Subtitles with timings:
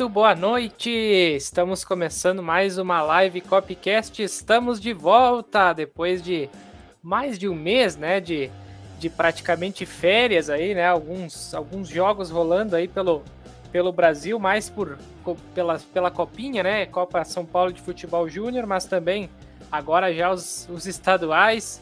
[0.00, 0.88] Muito boa noite!
[0.88, 4.22] Estamos começando mais uma live Copcast.
[4.22, 6.48] Estamos de volta depois de
[7.02, 8.18] mais de um mês, né?
[8.18, 8.50] De,
[8.98, 10.86] de praticamente férias aí, né?
[10.86, 13.22] Alguns, alguns jogos rolando aí pelo,
[13.70, 14.96] pelo Brasil, mais por
[15.54, 16.86] pela, pela Copinha, né?
[16.86, 19.28] Copa São Paulo de Futebol Júnior, mas também
[19.70, 21.78] agora já os, os estaduais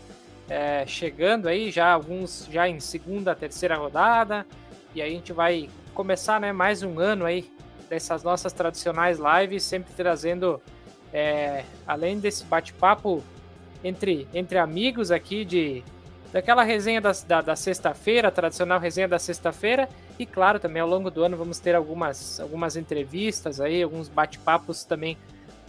[0.48, 4.44] é, chegando aí, já alguns já em segunda, terceira rodada.
[4.92, 7.48] E aí a gente vai começar né, mais um ano aí
[7.88, 10.60] dessas nossas tradicionais lives, sempre trazendo,
[11.12, 13.22] é, além desse bate-papo
[13.82, 15.82] entre, entre amigos aqui de
[16.32, 21.10] daquela resenha da, da, da sexta-feira, tradicional resenha da sexta-feira, e claro, também ao longo
[21.10, 25.16] do ano vamos ter algumas, algumas entrevistas aí, alguns bate-papos também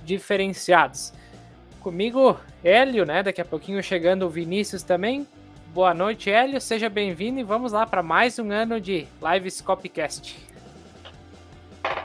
[0.03, 1.13] diferenciados.
[1.79, 3.23] Comigo, Hélio, né?
[3.23, 5.25] Daqui a pouquinho chegando o Vinícius também.
[5.73, 6.59] Boa noite, Hélio.
[6.59, 10.48] Seja bem-vindo e vamos lá para mais um ano de Live Scopcast.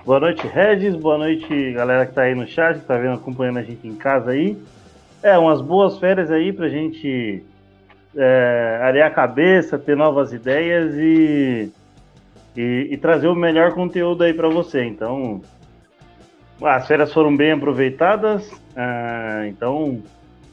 [0.04, 0.94] Boa noite, Regis.
[0.94, 3.94] Boa noite, galera que tá aí no chat, que tá vendo, acompanhando a gente em
[3.94, 4.56] casa aí.
[5.22, 7.42] É, umas boas férias aí pra gente
[8.16, 11.70] é, arear a cabeça, ter novas ideias e,
[12.56, 14.84] e, e trazer o melhor conteúdo aí para você.
[14.84, 15.40] Então,
[16.62, 20.02] as férias foram bem aproveitadas, ah, então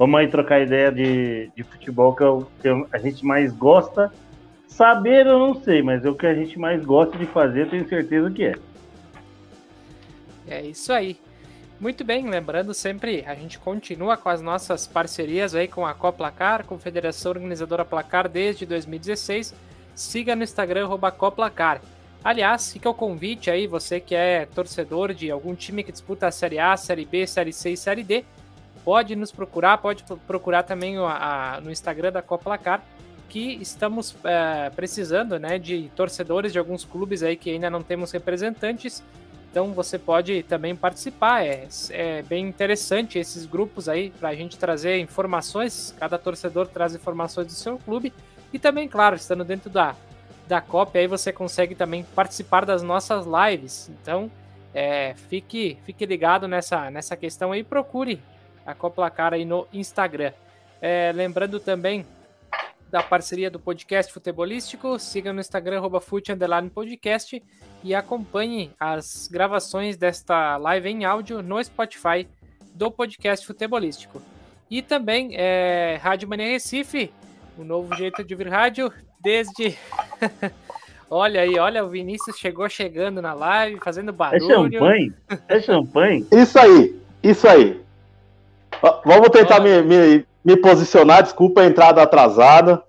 [0.02, 4.11] Vamos aí trocar ideia de, de futebol, que é que a gente mais gosta.
[4.67, 7.88] Saber eu não sei, mas é o que a gente mais gosta de fazer, tenho
[7.88, 8.55] certeza que é.
[10.47, 11.20] É isso aí.
[11.80, 16.64] Muito bem, lembrando sempre, a gente continua com as nossas parcerias aí com a Coplacar,
[16.64, 19.56] com a Federação Organizadora Placar desde 2016.
[19.95, 21.82] Siga no Instagram, Coplacar.
[22.23, 26.32] Aliás, fica o convite aí, você que é torcedor de algum time que disputa a
[26.32, 28.23] Série A, Série B, Série C e Série D,
[28.86, 32.83] pode nos procurar, pode procurar também a, a, no Instagram da Copa Placar,
[33.27, 38.11] que estamos é, precisando né, de torcedores de alguns clubes aí que ainda não temos
[38.11, 39.02] representantes.
[39.52, 41.45] Então você pode também participar.
[41.45, 45.94] É, é bem interessante esses grupos aí para a gente trazer informações.
[46.00, 48.14] Cada torcedor traz informações do seu clube.
[48.54, 49.94] E também, claro, estando dentro da,
[50.48, 53.90] da Copa, aí você consegue também participar das nossas lives.
[53.90, 54.32] Então,
[54.73, 57.61] é, fique, fique ligado nessa, nessa questão aí.
[57.61, 58.22] Procure
[58.66, 60.32] a Coplacar aí no Instagram.
[60.82, 62.06] É, lembrando também
[62.92, 66.02] da parceria do podcast futebolístico, siga no Instagram, arroba
[66.74, 67.42] podcast
[67.82, 72.28] e acompanhe as gravações desta live em áudio no Spotify
[72.76, 74.22] do podcast futebolístico.
[74.70, 77.12] E também é, Rádio Mania Recife,
[77.58, 78.92] o um novo jeito de vir rádio
[79.22, 79.78] desde...
[81.10, 84.68] olha aí, olha, o Vinícius chegou chegando na live, fazendo é barulho.
[84.68, 85.14] É champanhe?
[85.48, 86.28] É champanhe?
[86.32, 87.82] Isso aí, isso aí.
[89.05, 92.81] Vamos tentar me, me, me, posicionar, desculpa a entrada atrasada.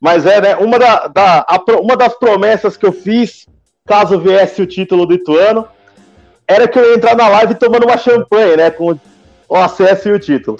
[0.00, 3.46] Mas é, né, uma, da, da a, uma das promessas que eu fiz,
[3.86, 5.66] caso viesse o título do Ituano,
[6.46, 8.70] era que eu ia entrar na live tomando uma champanhe, né?
[8.70, 8.98] Com
[9.48, 10.58] o acesso e o título.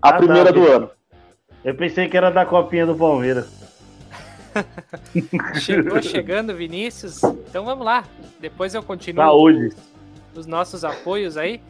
[0.00, 0.90] A ah, primeira não, do ano.
[1.64, 3.48] Eu pensei que era da copinha do Palmeiras.
[5.60, 7.22] Chegou chegando, Vinícius.
[7.22, 8.04] Então vamos lá.
[8.40, 9.74] Depois eu continuo Saúde.
[10.34, 11.60] os nossos apoios aí.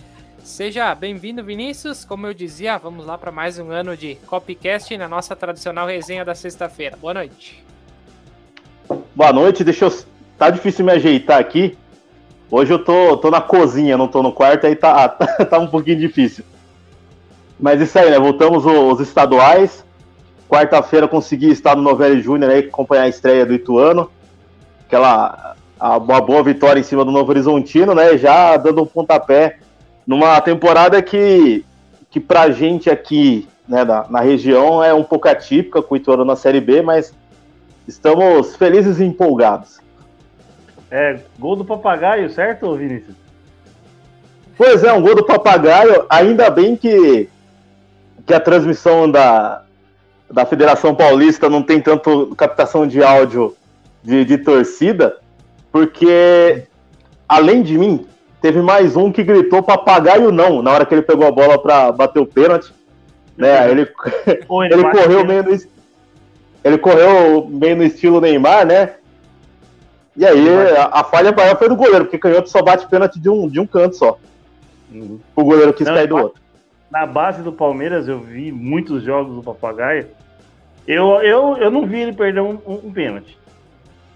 [0.47, 2.05] Seja bem-vindo, Vinícius.
[2.05, 6.25] Como eu dizia, vamos lá para mais um ano de Copcast na nossa tradicional resenha
[6.25, 6.97] da sexta-feira.
[6.97, 7.65] Boa noite.
[9.13, 9.65] Boa noite.
[9.65, 9.93] Deixa eu.
[10.39, 11.77] Tá difícil me ajeitar aqui.
[12.49, 15.09] Hoje eu tô, tô na cozinha, não tô no quarto, aí tá,
[15.51, 16.45] tá um pouquinho difícil.
[17.59, 18.19] Mas isso aí, né?
[18.19, 19.85] Voltamos os estaduais.
[20.49, 24.09] Quarta-feira consegui estar no Novelli Júnior aí, acompanhar a estreia do Ituano.
[24.87, 28.17] Aquela uma boa vitória em cima do Novo Horizontino, né?
[28.17, 29.59] Já dando um pontapé
[30.07, 31.65] numa temporada que,
[32.11, 36.25] que pra gente aqui, né, da, na região, é um pouco atípica, com o Ituano
[36.25, 37.13] na Série B, mas
[37.89, 39.81] estamos felizes e empolgados.
[40.91, 43.17] É, gol do papagaio, certo, Vinícius?
[44.57, 47.29] Pois é, um gol do papagaio, ainda bem que,
[48.25, 49.63] que a transmissão da,
[50.31, 53.57] da Federação Paulista não tem tanto captação de áudio
[54.03, 55.19] de, de torcida,
[55.71, 56.65] porque
[57.29, 58.07] além de mim,
[58.47, 61.91] Teve mais um que gritou papagaio não, na hora que ele pegou a bola para
[61.91, 62.73] bater o pênalti.
[63.37, 63.69] Né?
[63.69, 63.83] Ele,
[64.25, 65.59] ele, ele correu meio no,
[66.63, 68.95] ele correu meio no estilo Neymar, né?
[70.17, 73.29] E aí a, a falha maior foi do goleiro, porque canhoto só bate pênalti de
[73.29, 74.17] um, de um canto só.
[74.93, 75.19] Uhum.
[75.35, 76.41] O goleiro quis cair do outro.
[76.89, 80.07] Na base do Palmeiras eu vi muitos jogos do Papagaio.
[80.87, 83.37] Eu, eu, eu não vi ele perder um, um, um pênalti.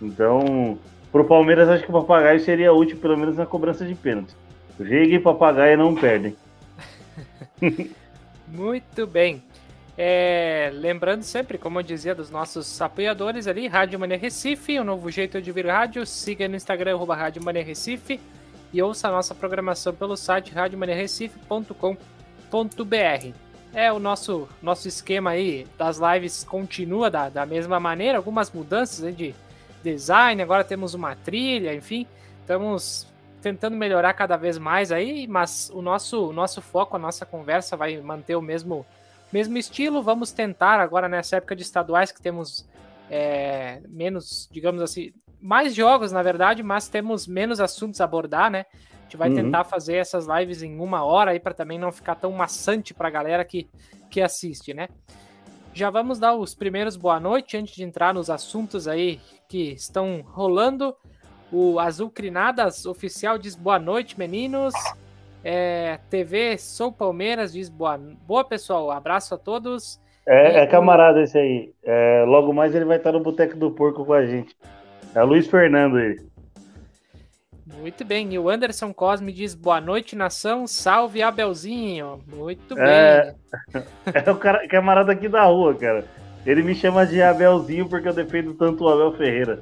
[0.01, 0.79] Então,
[1.13, 4.35] Pro Palmeiras, acho que o Papagaio seria útil, pelo menos na cobrança de pênalti.
[4.79, 6.37] Veiga e Papagaio não perdem.
[8.47, 9.43] Muito bem.
[9.99, 14.85] É, lembrando sempre, como eu dizia, dos nossos apoiadores ali, Rádio Mania Recife, o um
[14.85, 18.19] novo jeito de vir rádio, siga no Instagram, arroba Rádio Mania Recife,
[18.73, 23.35] e ouça a nossa programação pelo site radiomaniarecife.com.br.
[23.75, 29.05] É, o nosso, nosso esquema aí das lives continua da, da mesma maneira, algumas mudanças
[29.05, 29.35] aí de
[29.83, 32.07] design, agora temos uma trilha, enfim,
[32.41, 33.07] estamos
[33.41, 37.77] tentando melhorar cada vez mais aí, mas o nosso, o nosso foco, a nossa conversa
[37.77, 38.87] vai manter o mesmo,
[39.33, 40.03] mesmo estilo.
[40.03, 42.69] Vamos tentar agora nessa época de estaduais que temos
[43.11, 48.67] é, menos, digamos assim, mais jogos na verdade, mas temos menos assuntos a abordar, né?
[48.71, 49.37] A gente vai uhum.
[49.37, 53.09] tentar fazer essas lives em uma hora aí para também não ficar tão maçante para
[53.09, 53.69] a galera que,
[54.09, 54.89] que assiste, né?
[55.73, 60.23] Já vamos dar os primeiros boa noite antes de entrar nos assuntos aí que estão
[60.27, 60.95] rolando.
[61.53, 64.75] O Azul Crinadas oficial diz boa noite, meninos.
[65.43, 70.01] É, TV Sou Palmeiras diz boa, boa pessoal, abraço a todos.
[70.27, 71.73] É, é camarada esse aí.
[71.83, 74.55] É, logo mais ele vai estar no Boteco do Porco com a gente.
[75.15, 76.30] É o Luiz Fernando ele.
[77.79, 78.33] Muito bem.
[78.33, 80.67] E o Anderson Cosme diz boa noite, nação.
[80.67, 82.21] Salve Abelzinho.
[82.27, 83.35] Muito é,
[83.73, 83.85] bem.
[84.13, 86.05] É o cara, camarada aqui da rua, cara.
[86.45, 89.61] Ele me chama de Abelzinho porque eu defendo tanto o Abel Ferreira.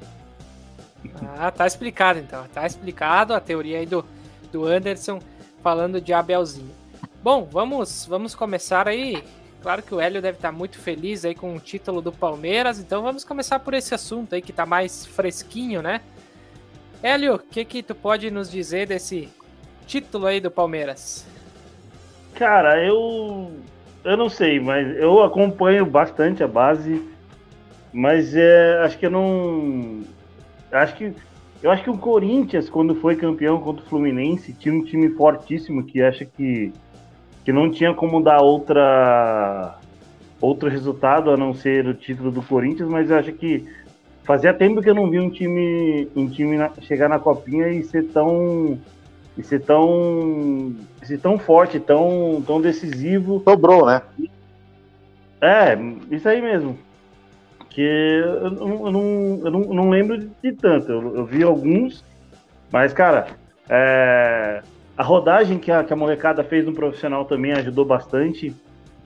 [1.36, 2.44] Ah, tá explicado então.
[2.52, 4.04] Tá explicado a teoria aí do,
[4.50, 5.20] do Anderson
[5.62, 6.70] falando de Abelzinho.
[7.22, 9.22] Bom, vamos, vamos começar aí.
[9.60, 13.02] Claro que o Hélio deve estar muito feliz aí com o título do Palmeiras, então
[13.02, 16.00] vamos começar por esse assunto aí que tá mais fresquinho, né?
[17.02, 19.28] Hélio, o que que tu pode nos dizer desse
[19.86, 21.26] título aí do Palmeiras?
[22.34, 23.52] Cara, eu
[24.04, 27.02] eu não sei, mas eu acompanho bastante a base,
[27.92, 30.02] mas é, acho que eu não
[30.72, 31.14] acho que
[31.62, 35.84] eu acho que o Corinthians, quando foi campeão contra o Fluminense, tinha um time fortíssimo
[35.84, 36.72] que acha que,
[37.44, 39.76] que não tinha como dar outra
[40.40, 43.66] outro resultado a não ser o título do Corinthians, mas eu acho que
[44.28, 47.82] fazia tempo que eu não vi um time, um time na, chegar na copinha e
[47.82, 48.78] ser tão
[49.36, 53.42] e ser tão ser tão forte, tão tão decisivo.
[53.42, 54.02] Sobrou, né?
[55.40, 55.76] É,
[56.14, 56.78] isso aí mesmo
[57.78, 60.90] porque eu não, eu não, eu não, não lembro de tanto.
[60.90, 62.04] Eu, eu, vi alguns,
[62.72, 63.28] mas, cara,
[63.68, 64.62] é,
[64.96, 68.52] a rodagem que a, que a molecada fez no profissional também ajudou bastante.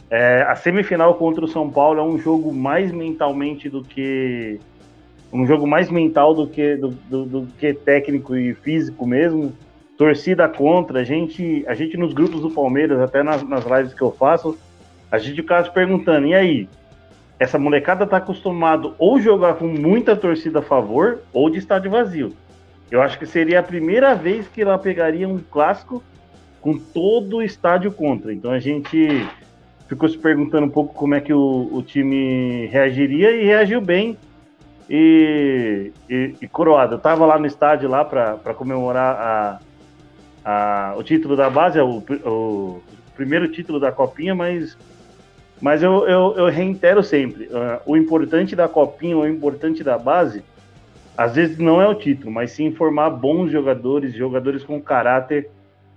[0.09, 4.59] É, a semifinal contra o São Paulo é um jogo mais mentalmente do que.
[5.33, 9.53] Um jogo mais mental do que, do, do, do que técnico e físico mesmo.
[9.97, 14.03] Torcida contra, a gente, a gente nos grupos do Palmeiras, até nas, nas lives que
[14.03, 14.59] eu faço,
[15.11, 16.69] a gente ficava se perguntando, e aí,
[17.39, 22.33] essa molecada tá acostumado ou jogar com muita torcida a favor ou de estádio vazio.
[22.91, 26.03] Eu acho que seria a primeira vez que ela pegaria um clássico
[26.61, 28.33] com todo o estádio contra.
[28.33, 29.27] Então a gente
[29.89, 34.17] ficou se perguntando um pouco como é que o, o time reagiria e reagiu bem.
[34.95, 36.97] E, e, e coroado.
[36.97, 39.17] Eu tava lá no estádio lá para comemorar
[40.45, 42.83] a, a, o título da base, o, o
[43.17, 44.77] primeiro título da Copinha, mas
[45.63, 50.43] mas eu, eu, eu reitero sempre: uh, o importante da copinha, o importante da base,
[51.17, 55.49] às vezes não é o título, mas sim formar bons jogadores, jogadores com caráter.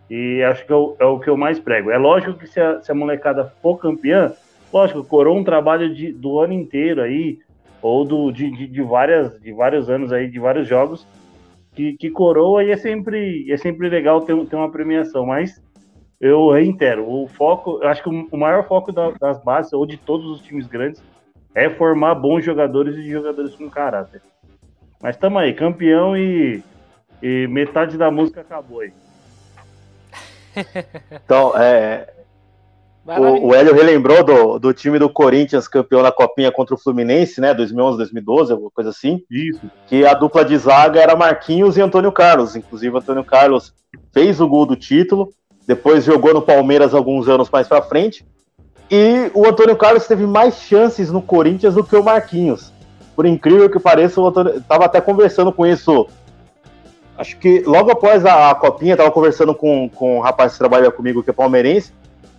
[0.08, 1.90] E acho que é o, é o que eu mais prego.
[1.90, 4.34] É lógico que se a, se a molecada for campeã,
[4.72, 7.40] lógico, coroa um trabalho de, do ano inteiro aí,
[7.82, 11.08] ou do, de, de, de, várias, de vários anos aí, de vários jogos,
[11.74, 15.26] que, que coroa e é sempre, é sempre legal ter, ter uma premiação.
[15.26, 15.62] Mas
[16.20, 20.26] eu reitero, o foco, eu acho que o maior foco das bases, ou de todos
[20.28, 21.04] os times grandes,
[21.54, 24.22] é formar bons jogadores e jogadores com caráter.
[25.02, 26.64] Mas estamos aí, campeão e,
[27.22, 28.94] e, metade da música acabou aí.
[31.26, 32.15] Então, é.
[33.06, 37.40] O, o Hélio relembrou do, do time do Corinthians campeão da Copinha contra o Fluminense,
[37.40, 37.54] né?
[37.54, 39.22] 2011, 2012, alguma coisa assim.
[39.30, 39.62] Isso.
[39.88, 42.56] Que a dupla de zaga era Marquinhos e Antônio Carlos.
[42.56, 43.74] Inclusive, Antônio Carlos
[44.12, 45.30] fez o gol do título
[45.68, 48.26] depois jogou no Palmeiras alguns anos mais para frente.
[48.90, 52.72] E o Antônio Carlos teve mais chances no Corinthians do que o Marquinhos.
[53.16, 56.08] Por incrível que pareça, o Antônio estava até conversando com isso.
[57.18, 60.92] Acho que logo após a, a Copinha, estava conversando com, com um rapaz que trabalha
[60.92, 61.94] comigo, que é palmeirense.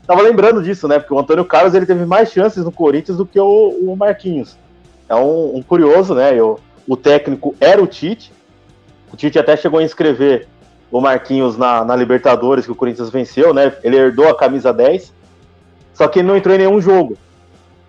[0.06, 0.98] Tava lembrando disso, né?
[0.98, 4.56] Porque o Antônio Carlos ele teve mais chances no Corinthians do que o, o Marquinhos.
[5.08, 6.34] É um, um curioso, né?
[6.34, 8.32] Eu, o técnico era o Tite.
[9.12, 10.46] O Tite até chegou a inscrever
[10.90, 13.72] o Marquinhos na, na, Libertadores, que o Corinthians venceu, né?
[13.82, 15.12] Ele herdou a camisa 10,
[15.92, 17.16] só que ele não entrou em nenhum jogo.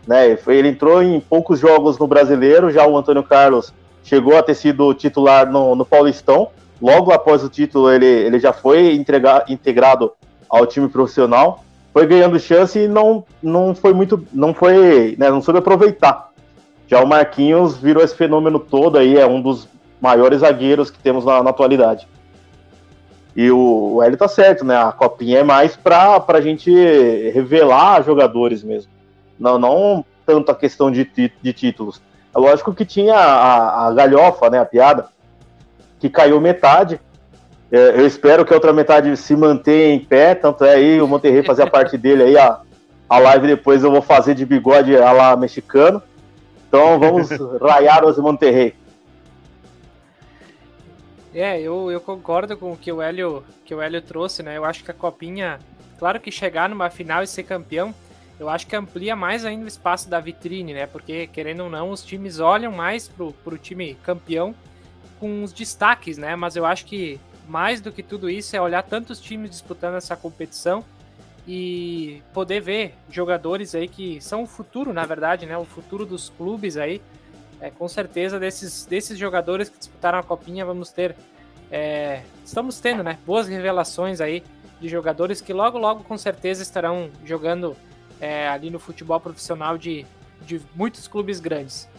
[0.07, 0.38] Né?
[0.47, 4.93] Ele entrou em poucos jogos no brasileiro, já o Antônio Carlos chegou a ter sido
[4.93, 6.50] titular no, no Paulistão.
[6.81, 10.13] Logo após o título, ele, ele já foi entregar, integrado
[10.50, 11.63] ao time profissional.
[11.98, 16.30] Foi ganhando chance e não, não foi muito, não foi, né, não soube aproveitar.
[16.86, 19.68] Já o Marquinhos virou esse fenômeno todo aí, é um dos
[20.00, 22.08] maiores zagueiros que temos na, na atualidade.
[23.36, 24.77] E o, o Hélio tá certo, né?
[24.77, 26.72] A copinha é mais pra, pra gente
[27.32, 28.92] revelar jogadores mesmo.
[29.39, 31.04] Não, não tanto a questão de,
[31.42, 32.00] de títulos.
[32.32, 34.60] É lógico que tinha a, a galhofa, né?
[34.60, 35.08] A piada,
[36.00, 37.01] que caiu metade.
[37.71, 41.07] É, eu espero que a outra metade se mantenha em pé, tanto é aí o
[41.07, 42.62] Monterrey fazer a parte dele aí, a,
[43.09, 46.01] a live depois eu vou fazer de bigode a lá mexicano.
[46.67, 47.29] Então vamos
[47.62, 48.74] raiar os Monterrey.
[51.33, 54.57] É, eu, eu concordo com o que o, Hélio, que o Hélio trouxe, né?
[54.57, 55.59] Eu acho que a Copinha,
[56.00, 57.93] claro que chegar numa final e ser campeão,
[58.39, 60.88] eu acho que amplia mais ainda o espaço da vitrine, né?
[60.88, 64.55] Porque, querendo ou não, os times olham mais pro, pro time campeão
[65.19, 66.36] com os destaques, né?
[66.36, 70.16] Mas eu acho que mais do que tudo isso é olhar tantos times disputando essa
[70.16, 70.84] competição
[71.48, 75.58] e poder ver jogadores aí que são o futuro, na verdade, né?
[75.58, 77.01] O futuro dos clubes aí.
[77.60, 81.16] É, com certeza desses, desses jogadores que disputaram a copinha vamos ter
[81.72, 83.18] é, estamos tendo né?
[83.25, 84.44] Boas revelações aí
[84.80, 87.75] de jogadores que logo logo com certeza estarão jogando
[88.20, 90.06] é, ali no futebol profissional de,
[90.42, 91.89] de muitos clubes grandes.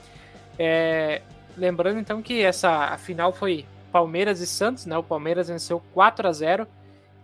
[0.59, 1.23] É,
[1.57, 6.28] lembrando então que essa a final foi Palmeiras e Santos né o Palmeiras venceu 4
[6.28, 6.66] a 0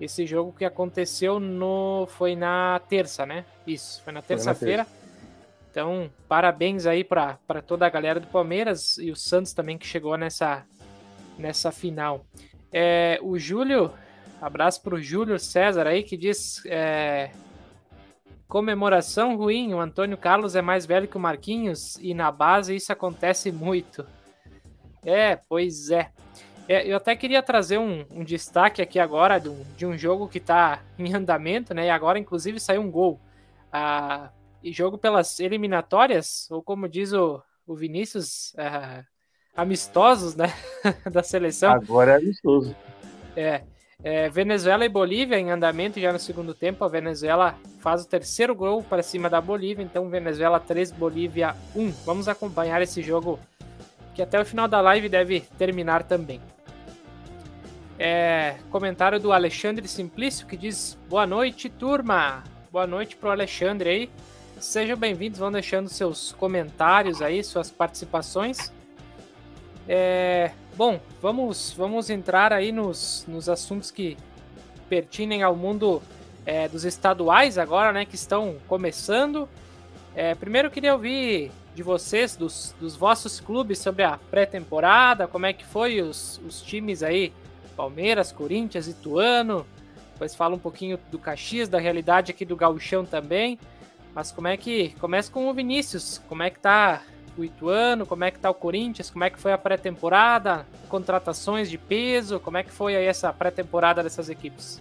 [0.01, 4.87] esse jogo que aconteceu no foi na terça né isso foi na terça-feira
[5.75, 10.17] então, parabéns aí para toda a galera do Palmeiras e o Santos também que chegou
[10.17, 10.65] nessa,
[11.37, 12.25] nessa final.
[12.73, 13.91] É, o Júlio,
[14.41, 17.33] abraço para o Júlio César aí que diz é,
[18.47, 19.75] comemoração ruim.
[19.75, 24.07] O Antônio Carlos é mais velho que o Marquinhos e na base isso acontece muito.
[25.05, 26.13] É, pois é.
[26.69, 30.29] É eu até queria trazer um, um destaque aqui agora de um, de um jogo
[30.29, 31.87] que está em andamento, né?
[31.87, 33.21] E agora, inclusive, saiu um gol.
[33.73, 34.31] Ah,
[34.63, 39.05] e jogo pelas eliminatórias, ou como diz o, o Vinícius, uh,
[39.55, 40.47] amistosos, né,
[41.13, 41.73] da seleção.
[41.73, 42.75] Agora é amistoso.
[43.37, 43.63] É,
[44.03, 46.83] é, Venezuela e Bolívia em andamento já no segundo tempo.
[46.83, 51.91] A Venezuela faz o terceiro gol para cima da Bolívia, então Venezuela 3, Bolívia 1.
[52.07, 53.39] Vamos acompanhar esse jogo
[54.15, 56.41] que até o final da live deve terminar também.
[57.99, 62.43] É, comentário do Alexandre Simplício que diz: Boa noite, turma.
[62.73, 64.11] Boa noite pro Alexandre aí.
[64.59, 68.73] Sejam bem-vindos, vão deixando seus comentários aí, suas participações.
[69.89, 74.17] É, bom, vamos, vamos entrar aí nos, nos assuntos que
[74.89, 76.03] pertinem ao mundo
[76.47, 79.49] é, dos estaduais agora, né, que estão começando.
[80.15, 85.47] É, primeiro eu queria ouvir de vocês, dos, dos vossos clubes, sobre a pré-temporada, como
[85.47, 87.33] é que foi os, os times aí,
[87.75, 89.67] Palmeiras, Corinthians, Ituano,
[90.15, 93.59] depois fala um pouquinho do Caxias, da realidade aqui do Gauchão também.
[94.15, 94.91] Mas como é que.
[95.01, 96.23] Começa com o Vinícius.
[96.29, 97.03] Como é que tá
[97.37, 98.07] o Ituano?
[98.07, 99.11] Como é que tá o Corinthians?
[99.11, 100.65] Como é que foi a pré-temporada?
[100.89, 102.39] Contratações de peso?
[102.39, 104.81] Como é que foi aí essa pré-temporada dessas equipes?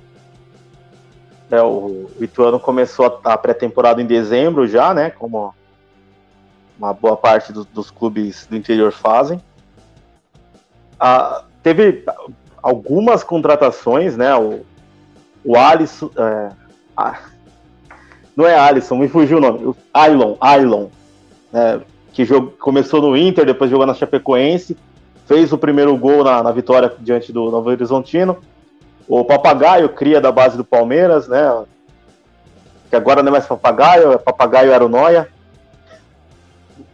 [1.49, 5.09] É, o Ituano começou a pré-temporada em dezembro já, né?
[5.09, 5.53] Como
[6.77, 9.41] uma boa parte do, dos clubes do interior fazem.
[10.99, 12.05] Ah, teve
[12.63, 14.33] algumas contratações, né?
[14.35, 14.61] O,
[15.43, 16.09] o Alisson.
[16.17, 16.49] É,
[18.35, 19.65] não é Alisson, me fugiu o nome.
[19.65, 20.87] O Ailon, Ailon,
[21.51, 21.81] né,
[22.13, 24.77] que jogou, começou no Inter, depois jogou na Chapecoense,
[25.27, 28.37] fez o primeiro gol na, na vitória diante do Novo Horizontino.
[29.07, 31.63] O Papagaio, cria da base do Palmeiras, né?
[32.89, 35.27] Que agora não é mais Papagaio, é Papagaio Aronoia.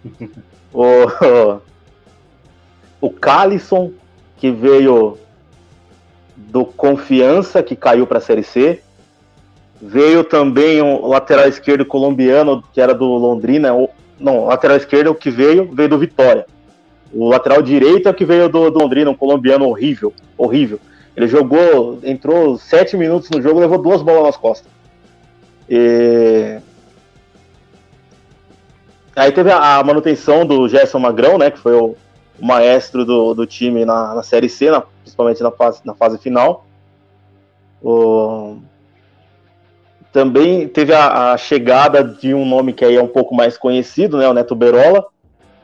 [0.73, 1.61] o,
[2.99, 3.91] o Calisson,
[4.37, 5.17] que veio
[6.49, 8.81] do Confiança, que caiu para a Série C.
[9.81, 13.73] Veio também um lateral esquerdo colombiano, que era do Londrina.
[13.73, 13.89] Ou,
[14.19, 16.45] não, lateral esquerdo é o que veio, veio do Vitória.
[17.13, 20.79] O lateral direito é o que veio do, do Londrina, um colombiano horrível, horrível.
[21.15, 24.71] Ele jogou, entrou sete minutos no jogo, levou duas bolas nas costas.
[25.69, 26.59] E...
[29.15, 31.95] Aí teve a, manutenção do Gerson Magrão, né, que foi o,
[32.39, 36.17] o maestro do, do time na, na Série C, na, principalmente na fase, na fase
[36.17, 36.65] final.
[37.81, 38.57] O,
[40.11, 44.17] também teve a, a, chegada de um nome que aí é um pouco mais conhecido,
[44.17, 44.27] né?
[44.27, 45.05] O Neto Berola.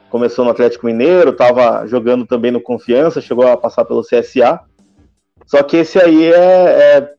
[0.09, 4.61] Começou no Atlético Mineiro, estava jogando também no Confiança, chegou a passar pelo CSA.
[5.45, 7.15] Só que esse aí é, é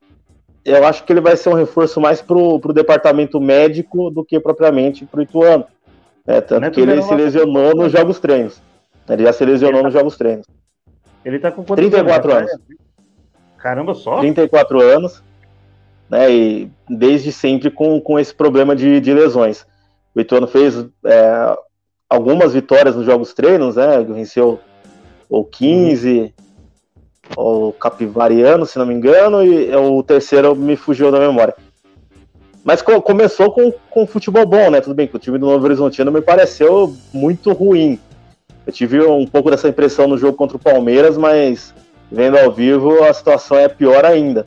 [0.65, 4.41] eu acho que ele vai ser um reforço mais pro, pro departamento médico do que
[4.41, 5.67] propriamente pro Ituano.
[6.27, 8.61] É, tanto Neto que ele Berola se lesionou nos jogos treinos.
[9.09, 9.99] Ele já se lesionou nos tá...
[9.99, 10.47] jogos treinos.
[11.27, 12.53] Ele tá com quantos 34 anos?
[12.53, 12.65] anos?
[13.59, 14.21] Caramba, só?
[14.21, 15.25] 34 anos.
[16.09, 19.67] Né, e desde sempre com, com esse problema de, de lesões.
[20.15, 21.57] O Ituano fez é,
[22.09, 24.01] algumas vitórias nos jogos treinos, né?
[24.05, 24.61] Venceu
[25.29, 26.33] o 15,
[27.37, 31.57] o Capivariano, se não me engano, e o terceiro me fugiu da memória.
[32.63, 34.81] Mas co começou com, com futebol bom, né?
[34.81, 37.99] Tudo bem que o time do Novo Horizontino me pareceu muito ruim.
[38.67, 41.73] Eu tive um pouco dessa impressão no jogo contra o Palmeiras, mas
[42.11, 44.47] vendo ao vivo a situação é pior ainda.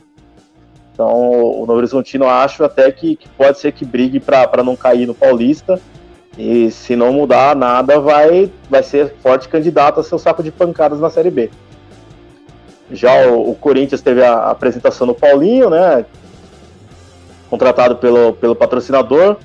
[0.93, 5.07] Então o Novo Horizontino acho até que, que pode ser que brigue para não cair
[5.07, 5.79] no Paulista.
[6.37, 10.99] E se não mudar nada, vai, vai ser forte candidato a seu saco de pancadas
[10.99, 11.49] na Série B.
[12.91, 16.05] Já o, o Corinthians teve a, apresentação no Paulinho, né?
[17.49, 19.37] Contratado pelo, pelo patrocinador.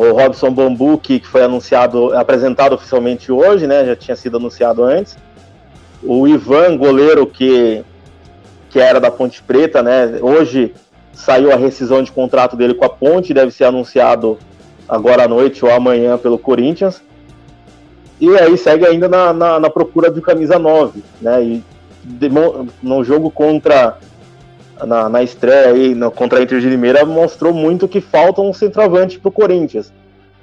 [0.00, 3.84] O Robson Bambu, que, foi anunciado, apresentado oficialmente hoje, né?
[3.84, 5.14] Já tinha sido anunciado antes.
[6.02, 7.84] O Ivan, goleiro que,
[8.70, 10.18] que era da Ponte Preta, né?
[10.22, 10.72] Hoje
[11.12, 14.38] saiu a rescisão de contrato dele com a Ponte, deve ser anunciado
[14.88, 17.02] agora à noite ou amanhã pelo Corinthians.
[18.18, 21.44] E aí segue ainda na, na, na procura de camisa 9, né?
[21.44, 21.64] E
[22.82, 23.98] no jogo contra
[24.86, 28.52] na, na estreia aí no, contra a Inter de Limeira mostrou muito que falta um
[28.52, 29.92] centroavante para o Corinthians.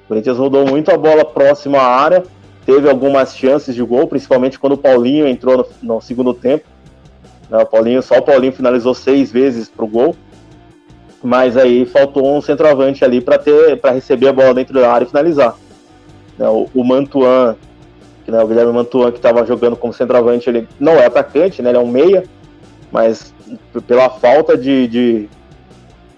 [0.05, 2.23] O Corinthians rodou muito a bola próxima à área,
[2.65, 6.65] teve algumas chances de gol, principalmente quando o Paulinho entrou no, no segundo tempo.
[7.49, 10.15] Né, o Paulinho, só o Paulinho finalizou seis vezes para o gol,
[11.23, 15.05] mas aí faltou um centroavante ali para ter para receber a bola dentro da área
[15.05, 15.55] e finalizar.
[16.37, 17.55] Né, o, o Mantuan
[18.31, 21.77] né, o Guilherme Mantuan, que estava jogando como centroavante, ele não é atacante, né, ele
[21.77, 22.23] é um meia,
[22.91, 23.33] mas
[23.87, 25.29] pela falta de, de,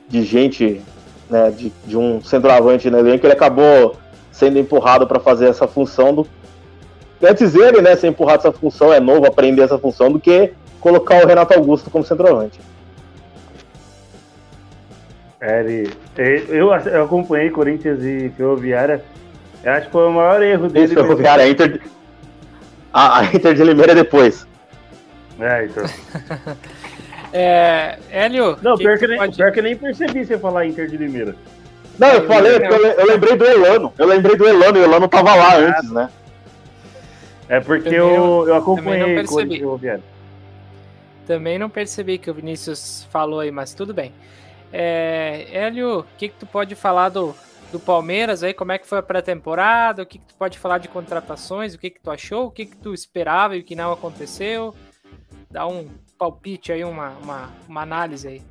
[0.07, 0.81] de gente,
[1.29, 3.95] né, de, de, um centroavante no elenco, ele acabou
[4.31, 6.27] sendo empurrado para fazer essa função do.
[7.21, 11.23] Antes ele, né, ser empurrado essa função, é novo aprender essa função, do que colocar
[11.23, 12.59] o Renato Augusto como centroavante.
[15.41, 15.93] É, ele,
[16.49, 19.03] eu, eu acompanhei Corinthians e Ferroviária.
[19.63, 20.85] Eu acho que foi o maior erro dele.
[20.85, 21.81] Isso, Ferroviária, Inter,
[22.91, 24.45] a, a Inter de Limeira depois.
[25.39, 25.83] É, então.
[27.33, 28.57] é, Hélio.
[28.61, 29.35] Não, pior que, nem, pode...
[29.35, 31.35] pior que nem percebi você falar Inter de Limeira.
[31.97, 33.93] Não, eu falei, eu, eu lembrei do Elano.
[33.97, 36.09] Eu lembrei do Elano, e o Elano tava lá antes, né?
[37.49, 40.03] É porque eu, eu acompanhei também não percebi.
[41.25, 44.13] Também não percebi que o Vinícius falou aí, mas tudo bem.
[44.71, 47.35] É, Hélio, o que, que tu pode falar do,
[47.71, 50.77] do Palmeiras aí, como é que foi a pré-temporada, o que, que tu pode falar
[50.77, 53.75] de contratações, o que que tu achou, o que que tu esperava e o que
[53.75, 54.73] não aconteceu.
[55.49, 55.87] Dá um
[56.19, 58.41] palpite aí, uma, uma, uma análise aí.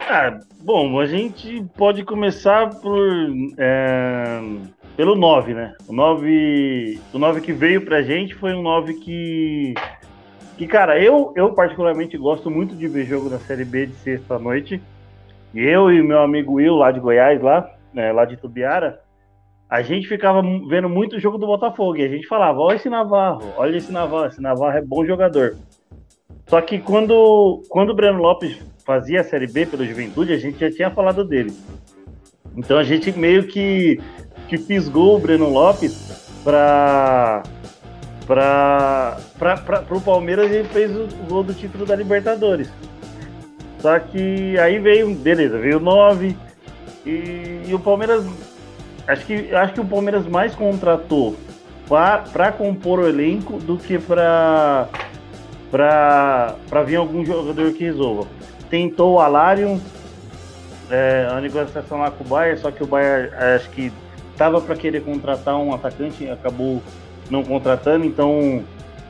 [0.00, 3.08] Ah, bom, a gente pode começar por
[3.56, 4.40] é,
[4.96, 5.74] pelo 9, né?
[5.88, 9.74] O 9, o 9 que veio pra gente foi um 9 que
[10.58, 14.38] que cara, eu eu particularmente gosto muito de ver jogo da Série B de sexta
[14.38, 14.82] noite.
[15.54, 19.00] Eu e meu amigo Will lá de Goiás lá, né, lá de Tubiara,
[19.70, 22.90] a gente ficava vendo muito o jogo do Botafogo e a gente falava: olha esse
[22.90, 25.56] Navarro, olha esse Navarro, esse Navarro é bom jogador.
[26.46, 30.58] Só que quando, quando o Breno Lopes fazia a Série B pelo Juventude, a gente
[30.58, 31.52] já tinha falado dele.
[32.56, 34.00] Então a gente meio que,
[34.48, 37.42] que fisgou o Breno Lopes para
[38.26, 42.68] para o Palmeiras e fez o gol do título da Libertadores.
[43.78, 46.36] Só que aí veio, beleza, veio 9,
[47.06, 48.24] e, e o Palmeiras.
[49.06, 51.36] Acho que, acho que o Palmeiras mais contratou
[52.32, 54.88] para compor o elenco do que para
[55.70, 58.28] para vir algum jogador que resolva.
[58.70, 59.80] Tentou o Alarium,
[60.90, 63.92] é, a negociação lá com o Bayern, só que o Bayern acho que
[64.32, 66.82] estava para querer contratar um atacante, acabou
[67.30, 68.64] não contratando, então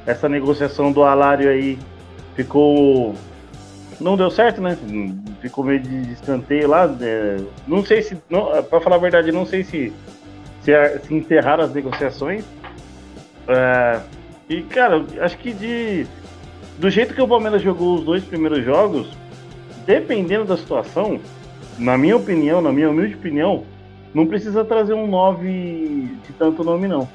[0.06, 1.78] essa negociação do Alário aí
[2.34, 3.14] ficou
[4.00, 4.76] não deu certo, né?
[5.40, 6.84] Ficou meio de escanteio lá.
[7.00, 8.16] É, não sei se,
[8.68, 9.92] para falar a verdade, não sei se,
[10.60, 12.44] se, se encerraram as negociações.
[13.48, 14.00] É,
[14.48, 16.06] e, cara, acho que de
[16.78, 19.08] do jeito que o Palmeiras jogou os dois primeiros jogos,
[19.86, 21.18] dependendo da situação,
[21.78, 23.64] na minha opinião, na minha humilde opinião,
[24.12, 25.46] não precisa trazer um 9
[26.26, 27.08] de tanto nome, não.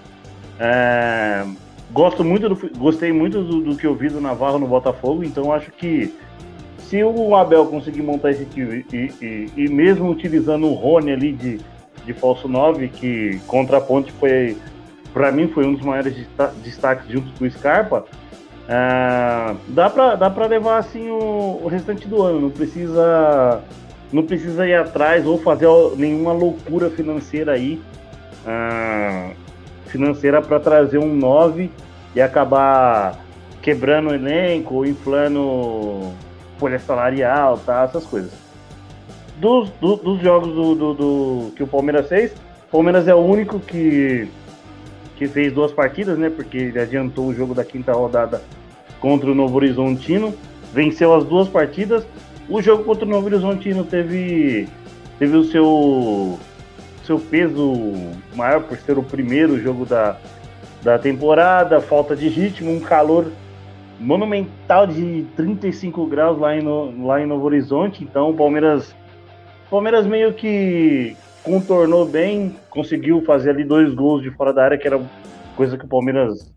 [0.59, 1.45] É,
[1.91, 5.51] gosto muito do, gostei muito do, do que eu vi do Navarro no Botafogo, então
[5.51, 6.13] acho que
[6.77, 11.31] se o Abel conseguir montar esse time e, e, e mesmo utilizando o Rony ali
[11.31, 11.59] de,
[12.05, 14.57] de falso 9, que contra a ponte foi,
[15.13, 16.13] para mim, foi um dos maiores
[16.63, 18.05] destaques junto com o Scarpa,
[18.65, 22.41] uh, dá para dá pra levar assim o, o, restante do ano.
[22.41, 23.61] Não precisa,
[24.11, 27.81] não precisa ir atrás ou fazer nenhuma loucura financeira aí.
[28.45, 29.35] Uh,
[29.87, 31.69] financeira para trazer um 9
[32.15, 33.19] e acabar
[33.61, 36.11] quebrando o elenco inflando
[36.57, 37.83] folha salarial, tá?
[37.83, 38.31] Essas coisas.
[39.37, 42.31] dos, do, dos jogos do, do, do, que o Palmeiras fez,
[42.67, 44.29] o Palmeiras é o único que,
[45.21, 46.31] que fez duas partidas, né?
[46.31, 48.41] Porque ele adiantou o jogo da quinta rodada
[48.99, 50.33] contra o Novo Horizontino,
[50.73, 52.03] venceu as duas partidas.
[52.49, 54.67] O jogo contra o Novo Horizontino teve,
[55.19, 56.39] teve o seu,
[57.05, 57.71] seu peso
[58.35, 60.17] maior por ser o primeiro jogo da,
[60.81, 63.31] da temporada, falta de ritmo, um calor
[63.99, 66.63] monumental de 35 graus lá em,
[67.05, 68.03] lá em Novo Horizonte.
[68.03, 68.95] Então o Palmeiras,
[69.69, 74.87] Palmeiras meio que contornou bem, conseguiu fazer ali dois gols de fora da área, que
[74.87, 75.01] era
[75.55, 76.51] coisa que o Palmeiras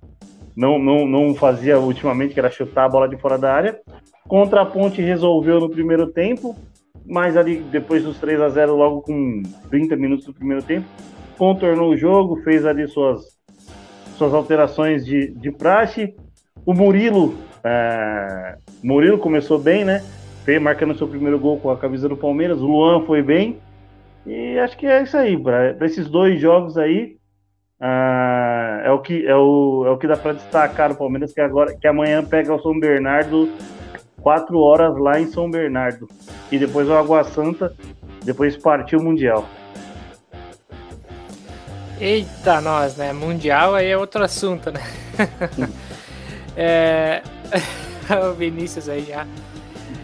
[0.56, 3.80] não, não, não fazia ultimamente, que era chutar a bola de fora da área.
[4.28, 6.56] Contra a Ponte resolveu no primeiro tempo,
[7.06, 10.86] mas ali depois dos 3 a 0 logo com 30 minutos do primeiro tempo,
[11.36, 13.34] contornou o jogo, fez ali suas
[14.16, 16.14] suas alterações de, de praxe.
[16.64, 20.04] O Murilo, é, Murilo começou bem, né?
[20.44, 22.60] Fez, marcando seu primeiro gol com a camisa do Palmeiras.
[22.60, 23.58] O Luan foi bem.
[24.26, 25.36] E acho que é isso aí.
[25.38, 27.16] Para esses dois jogos aí,
[27.80, 31.40] ah, é, o que, é, o, é o que dá para destacar o Palmeiras, que,
[31.40, 33.50] agora, que amanhã pega o São Bernardo,
[34.22, 36.08] quatro horas lá em São Bernardo.
[36.50, 37.74] E depois o Água Santa,
[38.24, 39.46] depois partiu o Mundial.
[42.00, 43.12] Eita, nós, né?
[43.12, 44.80] Mundial aí é outro assunto, né?
[46.56, 47.22] é...
[48.30, 49.26] o Vinícius aí já,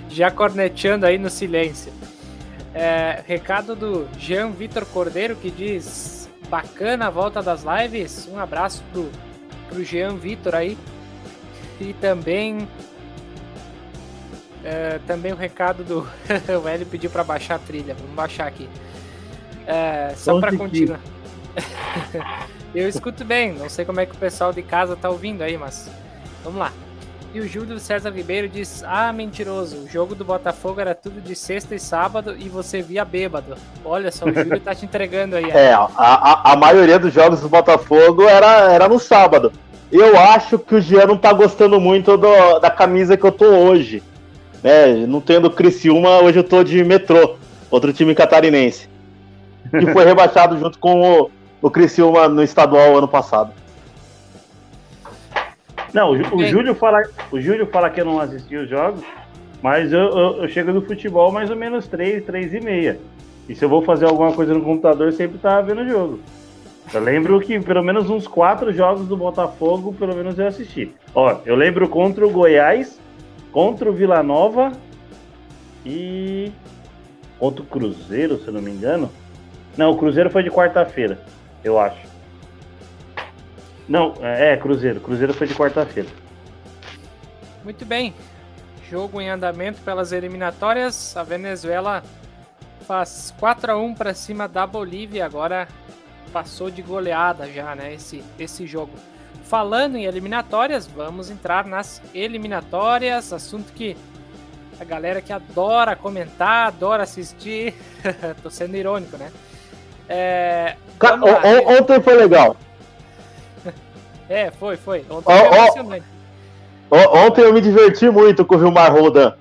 [0.09, 1.93] já corneteando aí no silêncio.
[2.75, 8.29] É, recado do Jean Vitor Cordeiro que diz: bacana a volta das lives.
[8.31, 9.11] Um abraço pro,
[9.69, 10.77] pro Jean Vitor aí.
[11.81, 12.69] E também.
[14.63, 16.07] É, também o recado do.
[16.63, 17.95] o Hélio pediu para baixar a trilha.
[17.95, 18.69] Vamos baixar aqui.
[19.67, 21.01] É, só para continuar.
[22.75, 25.57] eu escuto bem, não sei como é que o pessoal de casa tá ouvindo aí,
[25.57, 25.91] mas
[26.45, 26.73] vamos lá.
[27.33, 31.37] E o Júlio César Ribeiro diz: Ah, mentiroso, o jogo do Botafogo era tudo de
[31.37, 33.55] sexta e sábado e você via bêbado.
[33.85, 35.51] Olha só, o Júlio tá te entregando aí.
[35.51, 39.53] É, a, a, a, maioria dos jogos do Botafogo era, era no sábado.
[39.93, 43.47] Eu acho que o Jean não tá gostando muito do, da camisa que eu tô
[43.47, 44.03] hoje.
[44.63, 45.07] Né?
[45.07, 47.37] Não tendo Criciúma, hoje eu tô de metrô,
[47.71, 48.89] outro time catarinense.
[49.71, 51.31] Que foi rebaixado junto com o,
[51.63, 53.53] o Criciúma no estadual ano passado.
[55.93, 59.03] Não, o, o Júlio fala, o Júlio fala que eu não assisti os jogos,
[59.63, 63.01] mas eu, eu, eu, chego no futebol mais ou menos 3, 3 e meia.
[63.49, 66.21] E se eu vou fazer alguma coisa no computador, sempre tava vendo o jogo.
[66.93, 70.93] Eu lembro que pelo menos uns quatro jogos do Botafogo, pelo menos eu assisti.
[71.15, 73.01] Ó, eu lembro contra o Goiás,
[73.53, 74.73] contra o Vila Nova
[75.85, 76.53] e
[77.39, 79.11] contra o Cruzeiro, se eu não me engano.
[79.77, 81.19] Não, o Cruzeiro foi de quarta-feira
[81.63, 82.10] eu acho.
[83.91, 85.01] Não, é, Cruzeiro.
[85.01, 86.09] Cruzeiro foi de quarta-feira.
[87.65, 88.15] Muito bem.
[88.89, 91.17] Jogo em andamento pelas eliminatórias.
[91.17, 92.05] A Venezuela
[92.87, 95.27] faz 4 a 1 para cima da Bolívia.
[95.27, 95.67] Agora
[96.33, 97.93] passou de goleada já, né?
[97.93, 98.93] Esse, esse jogo.
[99.43, 103.33] Falando em eliminatórias, vamos entrar nas eliminatórias.
[103.33, 103.97] Assunto que
[104.79, 107.75] a galera que adora comentar, adora assistir.
[108.41, 109.33] Tô sendo irônico, né?
[110.09, 110.77] É,
[111.67, 112.57] ontem foi legal.
[114.31, 115.05] É, foi, foi.
[115.11, 116.07] Ontem foi emocionante.
[116.89, 119.35] Ontem eu me diverti muito com o Vilmar Rodan.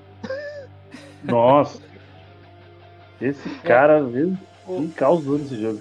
[1.24, 1.80] Nossa.
[3.22, 3.68] Esse é.
[3.68, 4.04] cara, é.
[4.04, 4.36] viu?
[4.68, 5.80] Me causou nesse jogo.